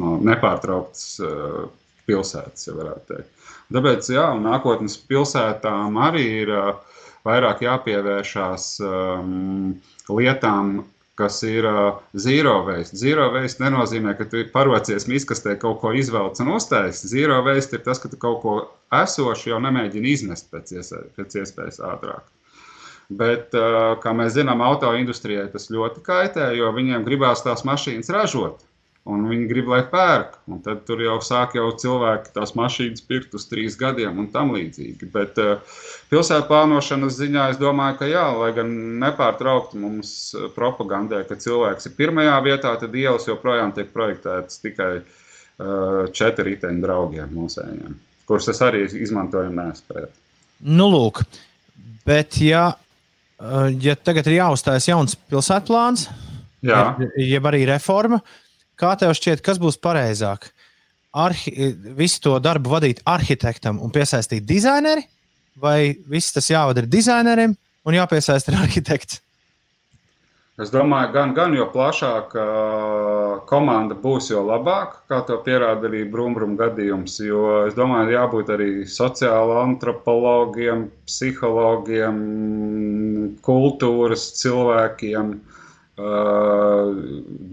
no 0.00 0.16
nepārtrauktas 0.26 1.06
uh, 1.24 1.64
pilsētas, 2.06 2.68
ja 2.68 2.76
varētu 2.76 3.14
teikt. 3.14 3.46
Tāpēc, 3.74 4.10
jā, 4.14 4.26
nākotnes 4.38 4.98
pilsētām 5.10 5.96
arī 6.06 6.26
ir 6.42 6.52
uh, 6.54 6.74
vairāk 7.26 7.64
jāpievēršās 7.66 8.68
um, 8.86 9.72
lietām, 10.12 10.84
kas 11.18 11.40
ir 11.48 11.66
uh, 11.66 11.98
zero 12.14 12.60
waste. 12.68 12.98
Zero 13.00 13.30
waste 13.34 13.64
nenozīmē, 13.64 14.14
ka 14.18 14.28
tu 14.30 14.44
parocies 14.52 15.08
miskastē 15.10 15.56
kaut 15.60 15.80
ko 15.82 15.94
izvelc 15.96 16.38
un 16.44 16.54
uztaisi. 16.58 17.10
Zero 17.10 17.40
waste 17.46 17.78
ir 17.78 17.84
tas, 17.86 18.00
ka 18.02 18.12
tu 18.12 18.20
kaut 18.20 18.42
ko 18.44 18.56
esošu 18.94 19.54
jau 19.54 19.60
nemēģini 19.64 20.12
izmest 20.12 20.50
pēc, 20.52 20.76
ies, 20.76 20.92
pēc 21.16 21.40
iespējas 21.42 21.82
ātrāk. 21.88 22.28
Bet, 23.06 23.54
kā 24.02 24.12
mēs 24.18 24.34
zinām, 24.34 24.62
auto 24.66 24.90
industrijai 24.98 25.46
tas 25.52 25.68
ļoti 25.70 26.02
kaitē, 26.06 26.48
jo 26.58 26.72
viņiem 26.74 27.04
gribās 27.06 27.44
tās 27.44 27.62
mašīnas 27.66 28.10
ražot. 28.10 28.64
Un 29.06 29.28
viņi 29.30 29.44
grib, 29.46 29.68
lai 29.70 29.84
pērk. 29.86 30.32
Un 30.50 30.58
tad 30.64 30.80
tur 30.88 30.98
jau 30.98 31.20
sāk 31.22 31.52
jau 31.54 31.68
cilvēki 31.78 32.32
tās 32.34 32.56
mašīnas 32.58 33.04
pirkt 33.06 33.36
uz 33.38 33.44
trīs 33.46 33.76
gadiem 33.78 34.16
un 34.18 34.26
tam 34.32 34.50
līdzīgi. 34.56 35.06
Bet 35.12 35.38
uh, 35.38 35.60
pilsētu 36.10 36.48
plānošanas 36.48 37.14
ziņā 37.14 37.44
es 37.52 37.60
domāju, 37.60 38.00
ka 38.00 38.08
jā, 38.10 38.24
lai 38.34 38.48
gan 38.56 38.72
nepārtraukti 39.04 39.78
mums 39.78 40.10
propagandē, 40.56 41.22
ka 41.28 41.38
cilvēks 41.38 41.86
ir 41.86 41.94
pirmajā 42.00 42.40
vietā, 42.48 42.72
tad 42.80 42.98
ielas 42.98 43.28
joprojām 43.30 43.70
tiek 43.76 43.94
projektētas 43.94 44.58
tikai 44.64 44.90
četri 46.12 46.50
riteņu 46.50 46.82
draugiem 46.82 47.30
mūsējiem, 47.32 47.94
kurus 48.28 48.50
es 48.52 48.58
arī 48.60 48.82
izmantoju 48.84 49.54
nespēju. 49.56 50.10
Nu, 50.68 50.90
lūk, 50.92 51.22
bet 52.04 52.36
ja 52.44 52.66
Eh, 52.68 52.85
ja 53.82 53.96
tagad 54.00 54.28
ir 54.30 54.38
jāuzstājas 54.38 54.88
jauns 54.88 55.16
pilsētplāns, 55.28 56.06
jeb 57.20 57.48
arī 57.50 57.64
reforma, 57.68 58.20
kā 58.78 58.94
tev 59.00 59.12
šķiet, 59.16 59.42
kas 59.44 59.60
būs 59.62 59.78
pareizāk? 59.82 60.50
Arhi, 61.16 61.72
visu 61.96 62.20
to 62.24 62.34
darbu 62.44 62.74
vadīt 62.74 63.00
arhitektam 63.08 63.78
un 63.80 63.92
piesaistīt 63.92 64.44
dizaineri, 64.44 65.06
vai 65.56 65.96
viss 66.08 66.34
tas 66.36 66.48
jāvada 66.50 66.82
ar 66.84 66.88
dizaineriem 66.92 67.54
un 67.86 67.96
jāpiesaista 67.96 68.52
ar 68.52 68.62
arhitektu? 68.66 69.22
Es 70.56 70.70
domāju, 70.72 71.10
gan, 71.12 71.34
gan 71.36 71.52
jo 71.52 71.66
plašāka 71.68 72.44
komanda 73.50 73.96
būs, 74.00 74.30
jo 74.30 74.40
labāk, 74.46 74.94
kā 75.10 75.18
to 75.28 75.36
pierāda 75.44 75.84
arī 75.90 76.00
Brumbrum 76.08 76.54
gadījums. 76.56 77.18
Jo 77.20 77.66
es 77.66 77.76
domāju, 77.76 78.14
jābūt 78.14 78.52
arī 78.54 78.70
sociāla 78.88 79.58
antropologiem, 79.66 80.86
psihologiem, 81.04 82.22
kultūras 83.44 84.30
cilvēkiem, 84.40 85.34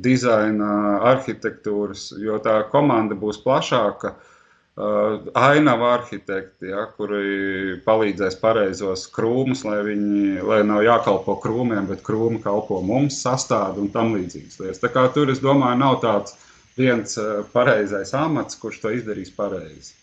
dizaina, 0.08 0.72
arhitektūras, 1.12 2.14
jo 2.24 2.40
tā 2.44 2.62
komanda 2.72 3.20
būs 3.20 3.44
plašāka. 3.44 4.16
Uh, 4.16 4.16
Uh, 4.16 4.33
ainava 4.76 5.92
arhitekti, 6.00 6.72
ja, 6.72 6.88
kuri 6.98 7.78
palīdzēs 7.86 8.40
pareizos 8.42 9.06
krūmus, 9.14 9.62
lai 9.68 9.84
viņi 9.86 10.42
lai 10.42 10.64
nav 10.66 10.82
jākalpo 10.82 11.36
krūmiem, 11.44 11.86
bet 11.92 12.02
krūmi 12.06 12.42
kalpo 12.42 12.82
mums, 12.82 13.20
sastāv 13.22 13.78
un 13.78 13.92
tam 13.94 14.16
līdzīgas 14.18 14.60
lietas. 14.64 14.82
Tā 14.82 14.90
kā 14.90 15.06
tur, 15.14 15.30
es 15.30 15.44
domāju, 15.44 15.78
nav 15.78 16.00
tāds 16.02 16.34
viens 16.78 17.14
pareizais 17.54 18.16
amats, 18.18 18.58
kurš 18.58 18.82
to 18.82 18.96
izdarīs 18.98 19.30
pareizi. 19.36 19.94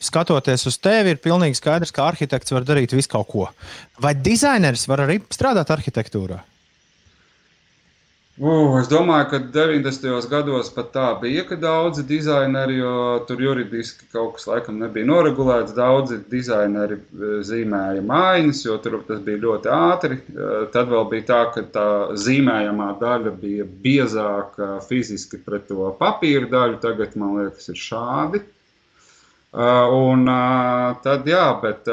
Skatoties 0.00 0.64
uz 0.68 0.80
tevi, 0.80 1.12
ir 1.12 1.20
pilnīgi 1.20 1.60
skaidrs, 1.60 1.92
ka 1.92 2.08
arhitekts 2.08 2.52
var 2.52 2.64
darīt 2.64 2.96
visu 2.96 3.12
kaut 3.12 3.28
ko. 3.28 3.48
Vai 4.00 4.16
dizaineris 4.16 4.88
var 4.88 5.04
arī 5.04 5.20
strādāt 5.32 5.72
arhitektūrā? 5.72 6.40
Uh, 8.36 8.74
es 8.76 8.88
domāju, 8.92 9.30
ka 9.30 9.38
90. 9.48 10.26
gados 10.28 10.68
pat 10.74 10.90
tā 10.92 11.06
bija, 11.22 11.46
ka 11.48 11.56
daudzi 11.56 12.02
dizaineri, 12.04 12.74
jo 12.82 12.90
tur 13.24 13.40
juridiski 13.40 14.10
kaut 14.12 14.34
kas 14.36 14.44
laikam 14.50 14.76
nebija 14.76 15.08
noregulēts. 15.08 15.72
Daudzi 15.72 16.18
dizaineri 16.28 16.98
e, 16.98 17.30
zīmēja 17.48 18.02
mājiņas, 18.04 18.60
jo 18.66 18.76
tur 18.84 18.98
tas 19.08 19.22
bija 19.24 19.40
ļoti 19.40 19.72
ātri. 19.72 20.20
E, 20.20 20.50
tad 20.74 20.92
vēl 20.92 21.08
bija 21.14 21.26
tā, 21.30 21.40
ka 21.54 21.64
tā 21.78 21.86
zīmējamā 22.26 22.90
daļa 23.00 23.32
bija 23.40 23.64
biezāka 23.64 24.68
fiziski 24.84 25.40
pret 25.40 25.70
to 25.72 25.88
papīra 25.96 26.52
daļu. 26.52 26.76
Tagad 26.84 27.16
man 27.16 27.38
liekas, 27.40 27.72
ir 27.72 27.80
šādi. 27.86 28.44
E, 28.44 29.72
un 29.96 30.28
tad 31.08 31.32
jā, 31.32 31.46
bet 31.64 31.88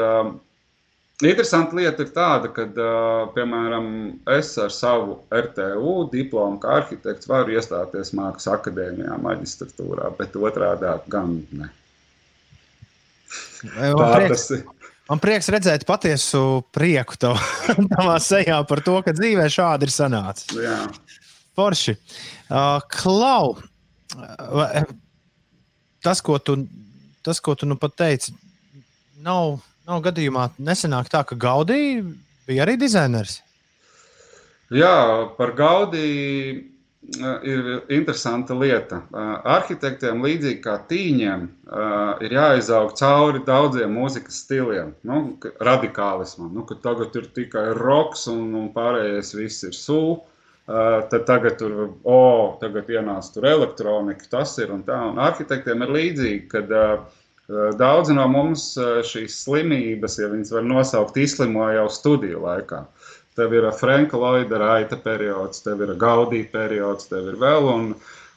Interesanta 1.22 1.76
lieta 1.78 2.02
ir 2.02 2.10
tāda, 2.10 2.48
ka, 2.50 2.64
piemēram, 3.36 3.84
es 4.34 4.48
ar 4.58 4.72
savu 4.74 5.20
RTU 5.30 6.08
diplomu 6.10 6.58
kā 6.62 6.80
arhitekts 6.80 7.28
varu 7.30 7.54
iestāties 7.54 8.10
Mākslas 8.18 8.50
akadēmijā, 8.56 9.14
maģistratūrā, 9.22 10.10
bet 10.18 10.34
otrādi 10.34 10.90
gan 11.12 11.36
ne. 11.54 11.70
Tā 13.62 13.92
prieks, 13.94 14.32
tas 14.32 14.50
ir. 14.56 14.64
Man 15.04 15.20
prieks 15.20 15.50
redzēt 15.52 15.84
patiesu 15.86 16.64
prieku 16.74 17.18
tavā 17.20 18.16
sejā 18.22 18.58
par 18.66 18.82
to, 18.84 18.96
ka 19.04 19.14
dzīvē 19.14 19.46
šādi 19.52 19.86
ir 19.86 19.92
sanācis. 19.94 20.56
Jā. 20.64 20.78
Forši. 21.54 21.94
Uh, 22.48 22.80
Klau, 22.90 23.54
tas, 26.02 26.24
ko 26.24 26.40
tu, 26.42 26.56
tas, 27.22 27.38
ko 27.38 27.54
tu 27.54 27.68
nu 27.70 27.78
pat 27.78 27.94
teici, 28.00 28.34
nav, 29.22 29.60
nav 29.88 30.04
gadījumā 30.04 30.50
nesenāk 30.58 31.10
tā, 31.12 31.24
ka 31.28 31.36
Gaudī 31.36 32.02
bija 32.48 32.64
arī 32.64 32.76
dizainers. 32.80 33.40
Jā, 34.72 35.28
par 35.36 35.52
Gaudiju 35.58 36.62
ir 37.44 37.66
interesanta 37.92 38.54
lieta. 38.56 39.02
Arhitektiem, 39.44 40.22
līdzīgi 40.24 40.60
kā 40.64 40.78
tīņiem, 40.88 41.42
ir 42.24 42.36
jāizaug 42.36 42.94
cauri 42.96 43.42
daudziem 43.44 43.92
mūzikas 43.92 44.40
stiliem, 44.46 44.94
nu, 45.04 45.36
radikālismam. 45.60 46.52
Nu, 46.56 46.64
tagad 46.64 47.16
ir 47.20 47.28
tikai 47.36 47.66
roks 47.76 48.24
un, 48.32 48.46
un 48.56 48.70
pārējais 48.74 49.34
viss 49.36 49.66
ir 49.68 49.76
sūkļi. 49.76 50.30
Tad 50.64 51.26
tagad 51.28 51.58
tur, 51.60 51.74
oh, 52.08 52.54
tagad 52.56 52.88
ienāca 52.88 53.34
tur 53.34 53.44
elektronika, 53.50 54.24
tas 54.32 54.54
ir 54.56 54.70
un 54.72 54.80
tā. 54.86 54.96
Un 55.10 55.20
arhitektiem 55.20 55.84
ir 55.84 55.92
līdzīgi, 55.92 56.38
kad 56.48 56.72
daudzi 57.78 58.14
no 58.16 58.24
mums 58.32 58.70
šīs 59.08 59.36
slimības, 59.44 60.18
ja 60.20 60.30
viņas 60.32 60.52
var 60.54 60.64
nosaukt, 60.64 61.18
izslimoja 61.20 61.82
jau 61.82 61.88
studiju 61.92 62.44
laikā. 62.44 62.84
Tev 63.34 63.54
ir 63.56 63.66
Franka 63.74 64.16
Lloyda 64.16 64.60
raita 64.62 64.96
periods, 64.96 65.64
tev 65.64 65.82
ir 65.82 65.96
Gaudija 65.98 66.46
periods, 66.52 67.08
tev 67.10 67.32
ir 67.32 67.38
vēl. 67.40 67.66
Un, 67.72 67.88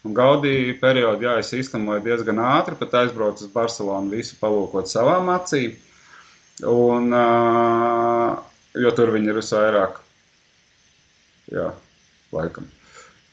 un 0.03 0.15
Gaudija 0.17 0.73
periodā, 0.81 1.21
jā, 1.21 1.35
es 1.43 1.53
izslimoju 1.53 2.01
diezgan 2.07 2.41
ātri, 2.41 2.75
pat 2.79 2.95
aizbraucu 3.03 3.45
uz 3.45 3.51
Barcelonu, 3.53 4.15
visu 4.17 4.35
palūkot 4.41 4.89
savām 4.89 5.29
acīm. 5.35 5.77
Un, 6.65 7.13
uh, 7.13 8.39
jo 8.73 8.93
tur 8.97 9.13
viņi 9.13 9.29
ir 9.29 9.37
visvairāk, 9.37 9.99
jā, 11.53 11.69
laikam. 12.33 12.65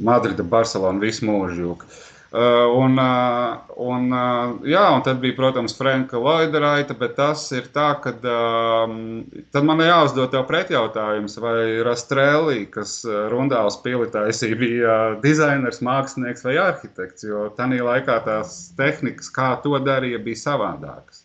Madrida, 0.04 0.44
Barcelona, 0.44 1.00
visu 1.00 1.24
mūžu 1.24 1.62
jūka. 1.62 1.88
Uh, 2.35 2.66
un, 2.77 2.99
uh, 2.99 3.61
un, 3.79 4.09
uh, 4.11 4.55
jā, 4.66 4.83
un 4.90 5.03
tad 5.07 5.20
bija, 5.23 5.37
protams, 5.37 5.77
Franka 5.79 6.18
Lloyda 6.18 6.59
raita, 6.59 6.97
bet 6.99 7.12
tas 7.14 7.44
ir 7.55 7.68
tā, 7.70 7.92
ka 8.03 8.11
tad 8.18 9.68
man 9.68 9.83
jāuzdod 9.85 10.33
tev 10.33 10.42
pretjautājums, 10.49 11.38
vai 11.38 11.85
Rastrēlī, 11.87 12.64
kas 12.75 12.97
Rundāls 13.31 13.77
pielitājusi, 13.85 14.51
bija 14.59 14.97
dizainers, 15.23 15.79
mākslinieks 15.87 16.42
vai 16.49 16.57
arhitekts, 16.64 17.29
jo 17.29 17.44
tanī 17.55 17.79
laikā 17.87 18.18
tās 18.27 18.59
tehnikas, 18.83 19.31
kā 19.31 19.53
to 19.62 19.79
darīja, 19.87 20.18
bija 20.27 20.42
savādākas. 20.42 21.23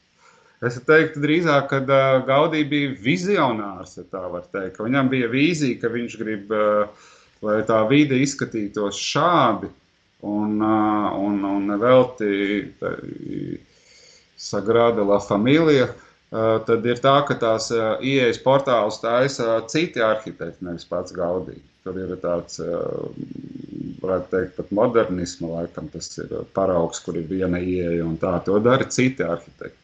Es 0.62 0.78
teiktu 0.86 1.26
drīzāk, 1.26 1.74
ka 1.74 2.00
Gaudī 2.30 2.62
bija 2.70 2.94
vizionārs, 3.02 3.98
ja 3.98 4.06
tā 4.14 4.28
var 4.30 4.46
teikt. 4.54 4.78
Viņam 4.86 5.10
bija 5.10 5.34
vīzija, 5.34 5.82
ka 5.82 5.90
viņš 5.90 6.22
grib, 6.22 6.54
lai 7.42 7.60
tā 7.66 7.82
vide 7.90 8.22
izskatītos 8.22 9.02
šādi, 9.10 9.74
Un, 10.22 10.60
un, 10.60 11.44
un 11.48 11.68
nevelti 11.68 12.74
Sagrada 14.36 15.04
La 15.08 15.20
Familija. 15.24 15.88
Tad 16.30 16.86
ir 16.86 17.00
tā, 17.02 17.16
ka 17.26 17.38
tās 17.40 17.70
ieejas 17.74 18.38
portālus 18.44 19.00
taisa 19.02 19.62
citi 19.72 20.04
arhitekti, 20.04 20.66
nevis 20.68 20.86
pats 20.86 21.16
Gaudī. 21.16 21.56
Tur 21.84 21.96
ir 21.98 22.12
tāds, 22.22 22.60
varētu 24.04 24.30
teikt, 24.34 24.58
pat 24.60 24.74
modernisma 24.76 25.54
laikam, 25.56 25.88
tas 25.90 26.12
ir 26.20 26.36
paraugs, 26.54 27.00
kur 27.02 27.18
ir 27.18 27.26
viena 27.32 27.58
ieeja 27.64 28.04
un 28.06 28.20
tā. 28.20 28.36
To 28.46 28.60
dara 28.62 28.86
citi 28.92 29.26
arhitekti. 29.26 29.80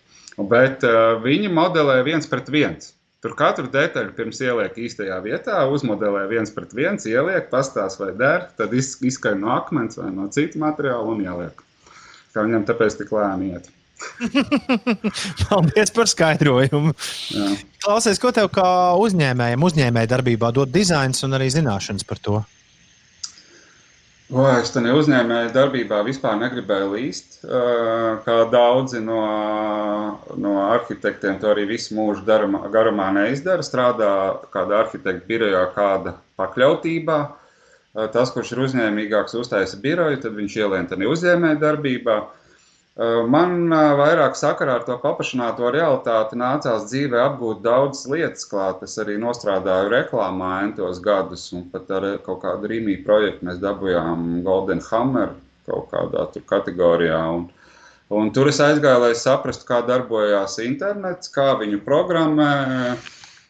Bet 0.51 0.83
viņi 1.23 1.49
modelē 1.55 2.01
viens 2.05 2.27
pret 2.27 2.51
viens. 2.51 2.91
Tur 3.25 3.33
katru 3.33 3.65
detaļu 3.73 4.11
pirms 4.13 4.37
ieliek 4.45 4.75
īstajā 4.85 5.15
vietā, 5.25 5.63
uzmodelē 5.73 6.27
viens 6.29 6.51
pret 6.53 6.75
viens, 6.77 7.07
ieliek, 7.09 7.47
pastāsta, 7.49 8.03
vai 8.03 8.11
der, 8.19 8.43
tad 8.53 8.75
izskaņo 8.77 9.39
no 9.41 9.49
akmens 9.55 9.97
vai 9.97 10.11
no 10.13 10.27
citu 10.29 10.61
materiālu 10.61 11.15
un 11.15 11.23
ieliek. 11.23 11.63
Kā 12.35 12.43
viņam 12.45 12.67
tāpēc 12.69 12.99
tik 12.99 13.09
lēni 13.15 13.55
iet. 13.55 13.71
Paldies 15.41 15.89
par 15.95 16.11
skaidrojumu. 16.11 16.93
Jā. 17.33 17.49
Klausies, 17.81 18.21
ko 18.21 18.29
tev 18.35 18.51
kā 18.53 18.67
uzņēmējam, 19.01 19.65
uzņēmēja 19.71 20.11
darbībā 20.13 20.53
dod 20.53 20.69
dizains 20.69 21.25
un 21.25 21.33
arī 21.39 21.49
zināšanas 21.57 22.05
par 22.05 22.21
to? 22.21 22.43
O, 24.33 24.41
es 24.57 24.71
tam 24.73 24.87
uzņēmēju 24.89 25.51
darbībā 25.53 25.99
vispār 26.07 26.39
negribēju 26.39 26.87
līst. 26.95 27.35
Kā 28.25 28.37
daudzi 28.49 28.97
no, 29.03 29.19
no 30.41 30.53
arhitektiem 30.63 31.37
to 31.41 31.51
arī 31.51 31.67
visu 31.69 31.93
mūžu 31.93 32.25
darumā, 32.25 32.63
garumā 32.73 33.11
neizdara. 33.13 33.61
Strādā 33.65 34.09
kāda 34.55 34.79
arhitekta 34.81 35.29
birojā, 35.29 35.61
kāda 35.75 36.15
pakļautībā. 36.41 37.19
Tas, 38.15 38.33
kurš 38.33 38.55
ir 38.55 38.63
uzņēmīgāks, 38.65 39.37
uztaisa 39.37 39.77
biroju, 39.83 40.17
tad 40.25 40.33
viņš 40.39 40.57
ielien 40.57 40.89
tādā 40.89 41.11
uzņēmēju 41.13 41.61
darbībā. 41.61 42.17
Man 42.95 43.73
vairāk 43.99 44.37
sakarā 44.39 44.77
ar 44.79 44.83
to 44.87 44.95
paplašināto 45.01 45.67
realitāti 45.75 46.37
nācās 46.39 46.85
dzīvē 46.87 47.19
apgūt 47.25 47.59
daudzas 47.65 48.05
lietas 48.07 48.47
klāt. 48.47 48.85
Es 48.87 48.95
arī 49.03 49.17
nostrādāju 49.19 49.91
reklāmā 49.91 50.51
entos 50.63 51.01
gadus, 51.03 51.49
un 51.51 51.65
pat 51.73 51.91
ar 51.91 52.07
kaut 52.23 52.39
kādu 52.45 52.71
rīmīgu 52.71 53.03
projektu 53.03 53.49
mēs 53.49 53.59
dabūjām 53.59 54.45
Golden 54.47 54.79
Hammer 54.87 55.35
kaut 55.67 55.91
kādā 55.91 56.23
tur 56.31 56.45
kategorijā. 56.47 57.19
Un, 57.35 57.49
un 58.15 58.31
tur 58.31 58.47
es 58.53 58.61
aizgāju, 58.63 59.03
lai 59.03 59.11
saprastu, 59.19 59.67
kā 59.67 59.81
darbojās 59.83 60.55
internets, 60.63 61.33
kā 61.35 61.51
viņu 61.59 61.81
programmē, 61.83 62.53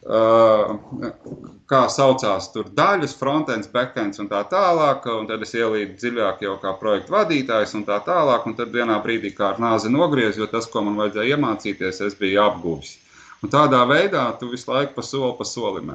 kā 0.04 1.80
saucās 1.90 2.50
tur 2.52 2.68
daļas, 2.76 3.16
frontends, 3.18 3.70
backends 3.72 4.20
un 4.22 4.28
tā 4.30 4.42
tālāk. 4.50 5.06
Un 5.10 5.26
tad 5.26 5.42
es 5.42 5.54
ielīdu 5.54 5.96
dziļāk 5.98 6.44
jau 6.46 6.54
kā 6.62 6.74
projektu 6.80 7.16
vadītājs 7.16 7.74
un 7.78 7.86
tā 7.88 7.98
tālāk. 8.06 8.46
Un 8.46 8.54
tad 8.58 8.70
vienā 8.74 9.00
brīdī 9.02 9.32
kā 9.34 9.54
ar 9.54 9.62
nāzi 9.62 9.90
nogriez, 9.90 10.38
jo 10.38 10.46
tas, 10.46 10.68
ko 10.70 10.84
man 10.86 10.98
vajadzēja 11.00 11.36
iemācīties, 11.36 12.02
es 12.06 12.18
biju 12.18 12.44
apguvis. 12.44 12.96
Un 13.42 13.52
tādā 13.52 13.82
veidā 13.88 14.28
tu 14.40 14.50
visu 14.52 14.70
laiku 14.70 14.94
pa 14.96 15.02
soli 15.02 15.34
pa 15.38 15.44
solim. 15.44 15.92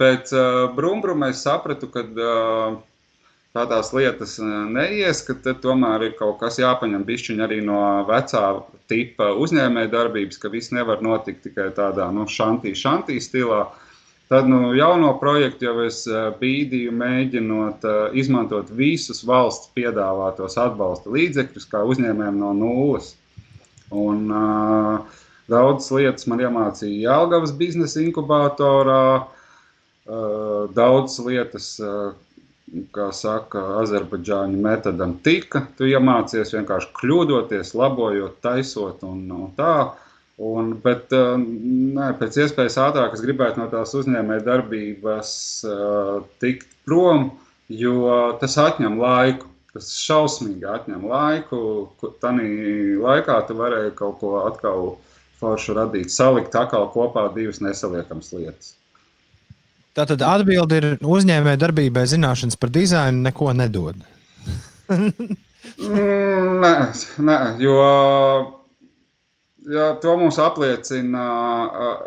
Pēc 0.00 0.32
uh, 0.34 0.64
brūmbruma 0.74 1.30
es 1.30 1.44
sapratu, 1.44 1.86
ka 1.92 2.02
uh, 2.02 2.80
tādās 3.54 3.92
lietas 3.94 4.36
neies, 4.42 5.22
ka 5.22 5.54
tomēr 5.62 6.08
ir 6.08 6.16
kaut 6.18 6.40
kas 6.42 6.58
jāpaņem 6.58 7.06
bišķiņ 7.06 7.42
arī 7.46 7.60
no 7.62 7.78
vecā 8.08 8.44
tipa 8.90 9.30
uzņēmēja 9.38 9.92
darbības, 9.92 10.40
ka 10.42 10.50
viss 10.50 10.74
nevar 10.74 11.02
notikt 11.06 11.44
tikai 11.46 11.70
tādā 11.76 12.10
nu, 12.14 12.26
šantī, 12.26 12.74
šantī 12.74 13.20
stilā. 13.22 13.68
Tad 14.32 14.48
nu, 14.48 14.72
jauno 14.74 15.12
projektu 15.20 15.68
jau 15.68 15.74
es 15.84 16.00
bīdīju, 16.40 16.94
mēģinot 16.96 17.84
izmantot 18.18 18.72
visus 18.74 19.20
valsts 19.28 19.68
piedāvātos 19.76 20.56
atbalsta 20.58 21.12
līdzekļus, 21.14 21.68
kā 21.70 21.84
uzņēmējiem 21.86 22.40
no 22.40 22.54
nulles. 22.56 23.12
Un, 23.94 24.24
uh, 24.32 25.20
daudzas 25.52 25.92
lietas 25.94 26.26
man 26.26 26.42
iemācīja 26.42 27.12
Jālgavas 27.12 27.52
biznesa 27.54 28.00
inkubatorā, 28.02 29.04
uh, 29.22 30.72
daudzas 30.74 31.20
lietas, 31.28 31.68
uh, 31.84 32.16
kā 32.94 33.10
saka, 33.14 33.62
azerbaidžāņu 33.82 34.60
metodam 34.64 35.16
tika. 35.24 35.64
Tu 35.78 35.90
iemācies 35.92 36.54
vienkārši 36.56 36.90
kļūdoties, 36.98 37.74
labojot, 37.78 38.40
taisot 38.44 39.04
un, 39.06 39.22
un 39.30 39.52
tā. 39.58 39.76
Un, 40.42 40.72
bet 40.82 41.14
uh, 41.14 41.36
nē, 41.38 42.10
pēc 42.18 42.40
iespējas 42.42 42.80
ātrāk 42.82 43.14
es 43.14 43.22
gribētu 43.22 43.62
no 43.62 43.68
tās 43.70 43.94
uzņēmēja 43.94 44.42
darbības 44.48 45.32
uh, 45.68 46.24
tikt 46.42 46.66
prom, 46.88 47.28
jo 47.70 48.14
tas 48.40 48.58
atņem 48.58 48.98
laiku. 48.98 49.50
Tas 49.74 49.88
šausmīgi 49.98 50.66
atņem 50.70 51.06
laiku. 51.10 51.58
Tanī 52.22 52.48
laikā 53.02 53.40
tu 53.48 53.56
varēji 53.58 53.94
kaut 53.98 54.20
ko 54.20 54.36
atkal 54.44 54.92
foršu 55.40 55.74
radīt, 55.78 56.14
salikt 56.14 56.54
atkal 56.58 56.86
kopā 56.94 57.26
divas 57.34 57.58
nesaliekamas 57.62 58.30
lietas. 58.36 58.74
Tātad 59.94 60.24
atbilde 60.26 60.80
ir 60.80 60.86
uzņēmēja 60.98 61.60
darbībai 61.62 62.02
zināšanas 62.10 62.58
par 62.58 62.72
dizainu 62.74 63.22
neko 63.28 63.52
nedod. 63.54 64.00
nē, 64.90 66.74
nē, 67.28 67.38
jo 67.62 67.76
jā, 69.70 69.86
to 70.02 70.14
mums 70.20 70.38
apliecina 70.42 71.24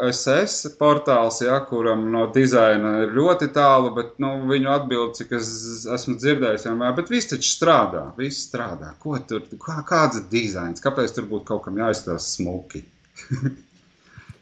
SS 0.10 0.74
portāls, 0.80 1.40
ja, 1.46 1.60
kuram 1.70 2.06
no 2.14 2.26
dizaina 2.34 2.94
ir 3.06 3.16
ļoti 3.18 3.50
tālu, 3.56 3.94
bet 3.96 4.18
nu, 4.24 4.34
viņu 4.52 4.74
atbildi, 4.74 5.22
cik 5.22 5.36
es 5.40 5.52
esmu 5.98 6.18
dzirdējis, 6.20 6.68
vienmēr, 6.70 6.96
bet 6.98 7.12
viss 7.14 7.32
taču 7.32 7.50
strādā, 7.50 8.04
viss 8.20 8.50
strādā. 8.50 8.94
Ko 9.04 9.16
tur, 9.30 9.48
kā, 9.64 9.80
kāds 9.88 10.22
ir 10.22 10.28
dizains, 10.34 10.84
kāpēc 10.84 11.16
tur 11.16 11.30
būtu 11.32 11.48
kaut 11.54 11.66
kam 11.70 11.80
jāizstāsta 11.82 12.36
smuki? 12.36 12.84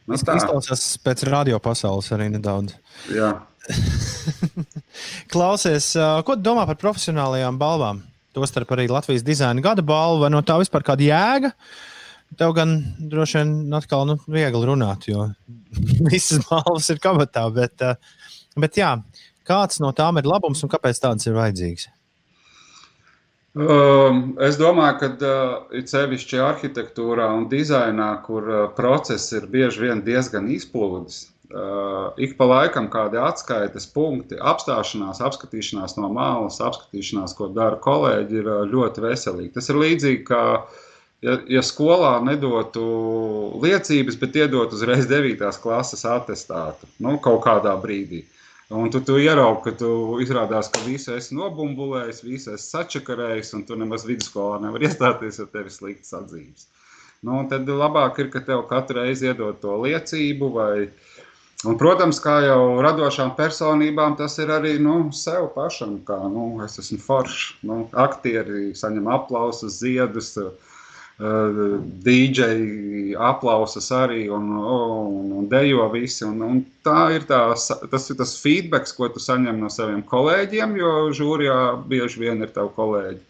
Nu, 0.05 0.17
tas 0.21 0.43
izklausās 0.43 0.83
pēc 1.01 1.23
radio 1.29 1.57
pasaules 1.63 2.11
arī 2.13 2.29
nedaudz. 2.35 2.75
Jā. 3.09 3.31
Klausies, 5.33 5.93
ko 5.97 6.35
tu 6.37 6.45
domā 6.45 6.67
par 6.69 6.77
profesionālajām 6.81 7.57
balvām? 7.61 8.03
Tostarp 8.35 8.75
arī 8.75 8.85
Latvijas 8.91 9.25
dizaina 9.25 9.63
gada 9.63 9.81
balva, 9.85 10.25
vai 10.25 10.31
no 10.33 10.43
tā 10.45 10.59
vispār 10.61 10.85
kāda 10.85 11.07
jēga? 11.07 11.51
Tev 12.37 12.53
gan 12.57 12.75
droši 12.99 13.39
vien 13.39 13.77
atkal 13.77 14.05
nu, 14.09 14.17
viegli 14.29 14.67
runāt, 14.67 15.07
jo 15.09 15.29
visas 16.11 16.43
balvas 16.49 16.91
ir 16.93 17.01
kabatā. 17.01 17.47
Bet, 17.55 17.85
bet 18.59 18.77
jā, 18.81 18.91
kāds 19.47 19.81
no 19.81 19.93
tām 19.95 20.21
ir 20.21 20.29
labums 20.29 20.61
un 20.65 20.73
kāpēc 20.73 21.01
tāds 21.01 21.29
ir 21.29 21.37
vajadzīgs? 21.37 21.89
Um, 23.55 24.33
es 24.43 24.57
domāju, 24.59 24.97
ka 24.99 25.07
uh, 25.23 25.51
it 25.79 25.87
sevišķi 25.87 26.41
arhitektūrā 26.43 27.29
un 27.37 27.45
dizainā, 27.47 28.09
kur 28.25 28.49
uh, 28.51 28.65
process 28.75 29.31
ir 29.31 29.47
bieži 29.47 29.85
vien 29.85 30.01
diezgan 30.03 30.49
izplūdis, 30.51 31.21
uh, 31.53 32.09
ik 32.19 32.35
pa 32.35 32.49
laikam 32.51 32.89
kādi 32.91 33.15
atskaites 33.15 33.87
punkti, 33.95 34.35
apstāšanās, 34.35 35.23
apskatīšanās 35.23 35.95
no 36.01 36.11
malas, 36.11 36.59
apskatīšanās, 36.59 37.37
ko 37.39 37.47
dara 37.55 37.79
kolēģi, 37.79 38.41
ir 38.41 38.51
ļoti 38.73 39.05
veselīgi. 39.07 39.53
Tas 39.55 39.71
ir 39.71 39.79
līdzīgi 39.85 40.27
kā 40.27 40.43
ja, 41.23 41.39
ja 41.47 41.63
skolā 41.63 42.17
nedotu 42.27 42.83
liecības, 43.63 44.19
bet 44.19 44.35
iedot 44.43 44.75
uzreiz 44.75 45.07
9. 45.07 45.47
klases 45.63 46.03
attestātu 46.03 46.91
nu, 46.99 47.15
kaut 47.23 47.45
kādā 47.47 47.79
brīdī. 47.79 48.25
Un 48.73 48.89
tu, 48.89 48.99
tu 49.05 49.19
ieraugi, 49.21 49.61
ka 49.67 49.71
tu 49.77 49.89
izrādās, 50.23 50.71
ka 50.73 50.81
visu 50.87 51.13
esi 51.13 51.35
nobumbulējis, 51.37 52.23
visu 52.25 52.55
esi 52.55 52.71
sačakarējis, 52.71 53.51
un 53.53 53.65
tu 53.67 53.77
nemaz 53.77 54.07
vidusskolā 54.09 54.57
nevar 54.63 54.81
iestāties, 54.87 55.37
jo 55.37 55.45
tev 55.51 55.67
ir 55.67 55.75
sliktas 55.75 56.15
atzīmes. 56.17 56.65
Nu, 57.25 57.43
tad 57.49 57.69
labāk 57.69 58.17
ir, 58.23 58.31
ka 58.33 58.41
tev 58.45 58.65
katru 58.69 59.03
reizi 59.03 59.29
iedod 59.29 59.61
to 59.61 59.77
liecību. 59.83 60.49
Vai, 60.57 60.87
un, 61.65 61.77
protams, 61.77 62.17
kā 62.21 62.39
jau 62.45 62.81
radošām 62.85 63.35
personībām, 63.37 64.17
tas 64.17 64.39
ir 64.41 64.53
arī 64.57 64.75
nu, 64.81 64.97
sev 65.13 65.51
pašam, 65.53 65.99
kā 66.07 66.17
nu, 66.25 66.55
es 66.65 66.81
esmu 66.81 66.97
foršs. 67.05 67.47
Nu, 67.69 67.83
aktieri 67.93 68.71
saņem 68.77 69.13
aplausus, 69.13 69.77
ziedus. 69.83 70.33
Uh, 70.41 70.73
dīdžeji 72.03 72.84
aplausas 73.17 73.87
arī 73.95 74.25
un, 74.33 74.49
un, 74.57 75.31
un 75.39 75.49
dejo 75.51 75.87
visi. 75.93 76.23
Un, 76.27 76.41
un 76.45 76.61
tā 76.85 77.07
ir 77.15 77.27
tā, 77.29 77.41
tas 77.91 78.09
ir 78.11 78.19
tas 78.19 78.35
feedback, 78.41 78.89
ko 78.97 79.09
tu 79.13 79.23
saņem 79.23 79.59
no 79.61 79.71
saviem 79.73 80.03
kolēģiem, 80.09 80.77
jo 80.79 80.93
žūrijā 81.15 81.59
bieži 81.89 82.25
vien 82.25 82.43
ir 82.45 82.53
tavi 82.55 82.73
kolēģi. 82.77 83.21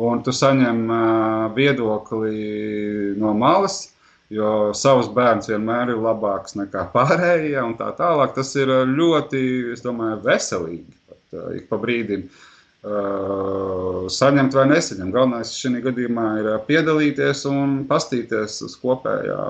Un 0.00 0.22
tu 0.24 0.32
saņem 0.32 0.84
uh, 0.86 1.46
viedokli 1.56 3.16
no 3.20 3.34
malas, 3.36 3.82
jo 4.32 4.70
savs 4.76 5.10
bērns 5.12 5.50
vienmēr 5.50 5.90
ir 5.92 6.00
labāks 6.00 6.54
nekā 6.56 6.86
pārējie 6.94 7.58
un 7.64 7.74
tā 7.80 7.90
tālāk. 7.98 8.36
Tas 8.38 8.54
ir 8.56 8.70
ļoti, 8.88 9.42
es 9.74 9.82
domāju, 9.84 10.22
veselīgi 10.24 10.86
pat, 11.10 11.24
uh, 11.34 11.50
ik 11.58 11.68
pa 11.68 11.80
brīdim. 11.82 12.28
Uh, 12.30 12.46
saņemt 12.80 14.54
vai 14.56 14.66
nesaņemt. 14.70 15.12
Galvenais 15.12 15.52
šajā 15.52 15.82
gadījumā 15.84 16.26
ir 16.40 16.50
piedalīties 16.68 17.44
un 17.50 17.82
pastīties 17.88 18.62
uz 18.64 18.76
kopējā 18.80 19.42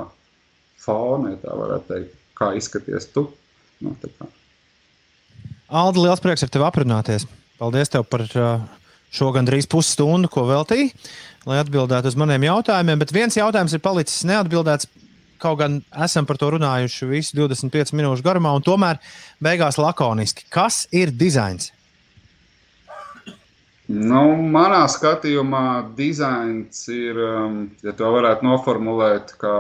fona, 0.81 1.35
ja 1.35 1.39
tā 1.45 1.55
varētu 1.55 1.93
teikt, 1.93 2.17
kā 2.39 2.53
izskaties 2.59 3.07
tu. 3.15 3.29
Nu, 3.81 3.95
Aldi, 5.71 6.03
liels 6.03 6.21
prieks 6.21 6.43
ar 6.43 6.51
tevi 6.51 6.67
aprunāties. 6.67 7.27
Paldies 7.61 7.93
tev 7.93 8.07
par 8.11 8.27
šo 8.27 9.31
gandrīz 9.35 9.69
pusstundu, 9.71 10.31
ko 10.33 10.47
veltīji, 10.49 10.91
lai 11.47 11.61
atbildētu 11.63 12.11
uz 12.11 12.19
maniem 12.19 12.49
jautājumiem. 12.49 12.99
Bet 12.99 13.15
viens 13.15 13.39
jautājums 13.39 13.77
ir 13.77 13.85
palicis 13.85 14.25
neatbildēts. 14.27 14.91
Kaut 15.41 15.57
gan 15.63 15.79
esam 16.05 16.27
par 16.29 16.37
to 16.37 16.51
runājuši 16.53 17.07
visu 17.09 17.39
25 17.39 17.95
minūšu 17.97 18.27
garumā, 18.27 18.53
un 18.53 18.65
tomēr 18.65 18.99
beigās 19.41 19.79
lakoniski. 19.81 20.45
Kas 20.53 20.83
ir 20.93 21.15
dizains? 21.17 21.71
Nu, 23.91 24.23
manā 24.55 24.85
skatījumā 24.87 25.91
dizains 25.99 26.85
ir, 26.95 27.17
um, 27.19 27.57
ja 27.83 27.91
to 27.99 28.11
varētu 28.15 28.47
noformulēt 28.47 29.33
kā 29.41 29.55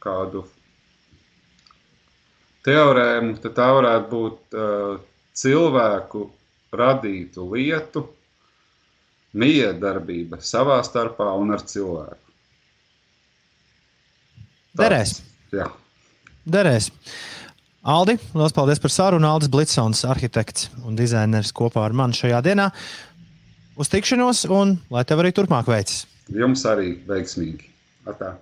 kādu 0.00 0.46
teorēmu, 2.64 3.34
tad 3.42 3.56
tā 3.58 3.66
varētu 3.76 4.08
būt 4.14 4.56
uh, 4.56 4.94
cilvēku 5.36 6.22
radītu 6.80 7.44
lietu 7.52 8.06
miedarbība 9.36 10.40
savā 10.40 10.80
starpā 10.86 11.28
un 11.36 11.52
ar 11.52 11.64
cilvēku. 11.68 12.24
Tas, 14.72 14.80
Derēs. 14.80 15.12
Jā. 15.52 15.68
Derēs. 16.48 16.88
Aldi, 17.88 18.16
liels 18.36 18.56
paldies 18.56 18.80
par 18.82 18.92
sarunu. 18.92 19.28
Aldis 19.28 19.52
Blitsons, 19.52 20.02
arhitekts 20.08 20.70
un 20.84 20.96
dizainers 20.98 21.52
kopā 21.56 21.84
ar 21.86 21.94
mani 21.96 22.16
šajā 22.16 22.40
dienā 22.44 22.70
uz 23.78 23.90
tikšanos, 23.92 24.44
un 24.50 24.76
lai 24.92 25.04
tev 25.08 25.22
arī 25.22 25.32
turpmāk 25.36 25.70
veicas. 25.70 26.04
Jums 26.34 26.64
arī 26.68 26.98
veiksmīgi. 27.08 27.70
Atā. 28.08 28.34